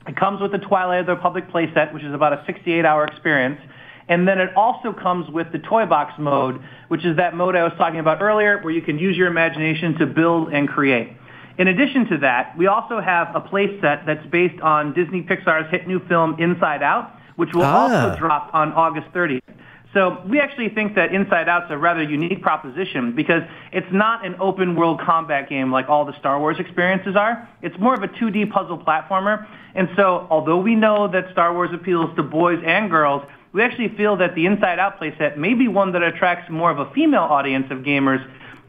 [0.06, 3.60] It comes with the Twilight of the Republic playset, which is about a 68-hour experience.
[4.06, 7.64] And then it also comes with the toy box mode, which is that mode I
[7.64, 11.16] was talking about earlier, where you can use your imagination to build and create.
[11.56, 15.70] In addition to that, we also have a play set that's based on Disney Pixar's
[15.70, 17.82] hit new film Inside Out, which will Ah.
[18.08, 19.40] also drop on August 30th.
[19.94, 23.42] So we actually think that Inside Out's a rather unique proposition because
[23.72, 27.48] it's not an open world combat game like all the Star Wars experiences are.
[27.62, 29.46] It's more of a 2D puzzle platformer.
[29.76, 33.22] And so although we know that Star Wars appeals to boys and girls,
[33.52, 36.80] we actually feel that the Inside Out playset may be one that attracts more of
[36.80, 38.18] a female audience of gamers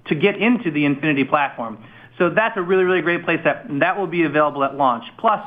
[0.08, 1.84] to get into the Infinity platform.
[2.20, 5.04] So that's a really, really great playset, and that will be available at launch.
[5.18, 5.44] Plus,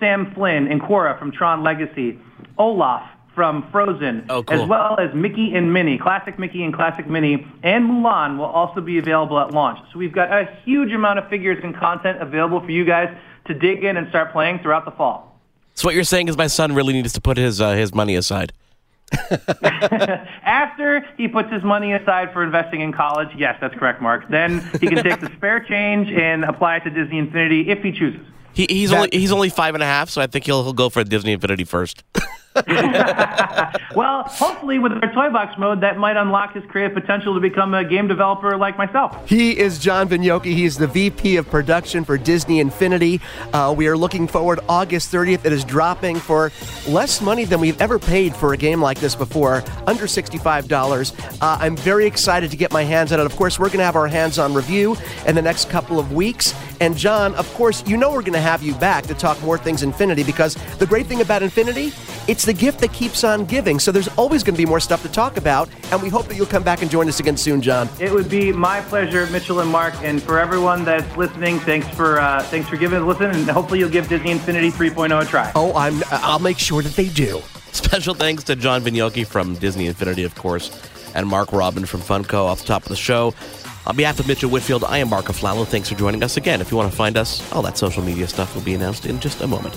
[0.00, 2.18] Sam Flynn and Quorra from Tron Legacy,
[2.58, 4.62] Olaf from Frozen, Oh, cool.
[4.62, 8.80] as well as Mickey and Minnie, Classic Mickey and Classic Minnie, and Mulan will also
[8.80, 9.78] be available at launch.
[9.92, 13.08] So we've got a huge amount of figures and content available for you guys
[13.46, 15.38] to dig in and start playing throughout the fall.
[15.74, 18.14] So what you're saying is my son really needs to put his uh, his money
[18.16, 18.52] aside.
[20.44, 24.28] After he puts his money aside for investing in college, yes, that's correct, Mark.
[24.28, 27.92] Then he can take the spare change and apply it to Disney Infinity if he
[27.92, 28.20] chooses.
[28.52, 30.88] He, he's only he's only five and a half, so I think he'll he'll go
[30.88, 32.02] for Disney Infinity first.
[33.94, 37.74] Well, hopefully with our toy box mode, that might unlock his creative potential to become
[37.74, 39.28] a game developer like myself.
[39.28, 40.54] He is John Vignocchi.
[40.54, 43.20] He's the VP of production for Disney Infinity.
[43.52, 45.44] Uh, we are looking forward August 30th.
[45.44, 46.52] It is dropping for
[46.88, 51.42] less money than we've ever paid for a game like this before, under $65.
[51.42, 53.26] Uh, I'm very excited to get my hands on it.
[53.26, 54.96] Of course, we're going to have our hands-on review
[55.26, 56.54] in the next couple of weeks.
[56.80, 59.58] And John, of course, you know we're going to have you back to talk more
[59.58, 61.92] things Infinity because the great thing about Infinity,
[62.28, 63.78] it's the gift that keeps on giving.
[63.78, 66.36] So there's always going to be more stuff to talk about, and we hope that
[66.36, 67.88] you'll come back and join us again soon, John.
[67.98, 72.20] It would be my pleasure, Mitchell and Mark, and for everyone that's listening, thanks for
[72.20, 75.24] uh, thanks for giving it a listen, and hopefully you'll give Disney Infinity 3.0 a
[75.24, 75.52] try.
[75.54, 77.40] Oh, I'm I'll make sure that they do.
[77.72, 80.70] Special thanks to John Vignocchi from Disney Infinity, of course,
[81.14, 83.34] and Mark Robin from Funko off the top of the show.
[83.86, 85.66] On behalf of Mitchell Whitfield, I am Mark Aflalo.
[85.66, 86.60] Thanks for joining us again.
[86.60, 89.20] If you want to find us, all that social media stuff will be announced in
[89.20, 89.76] just a moment.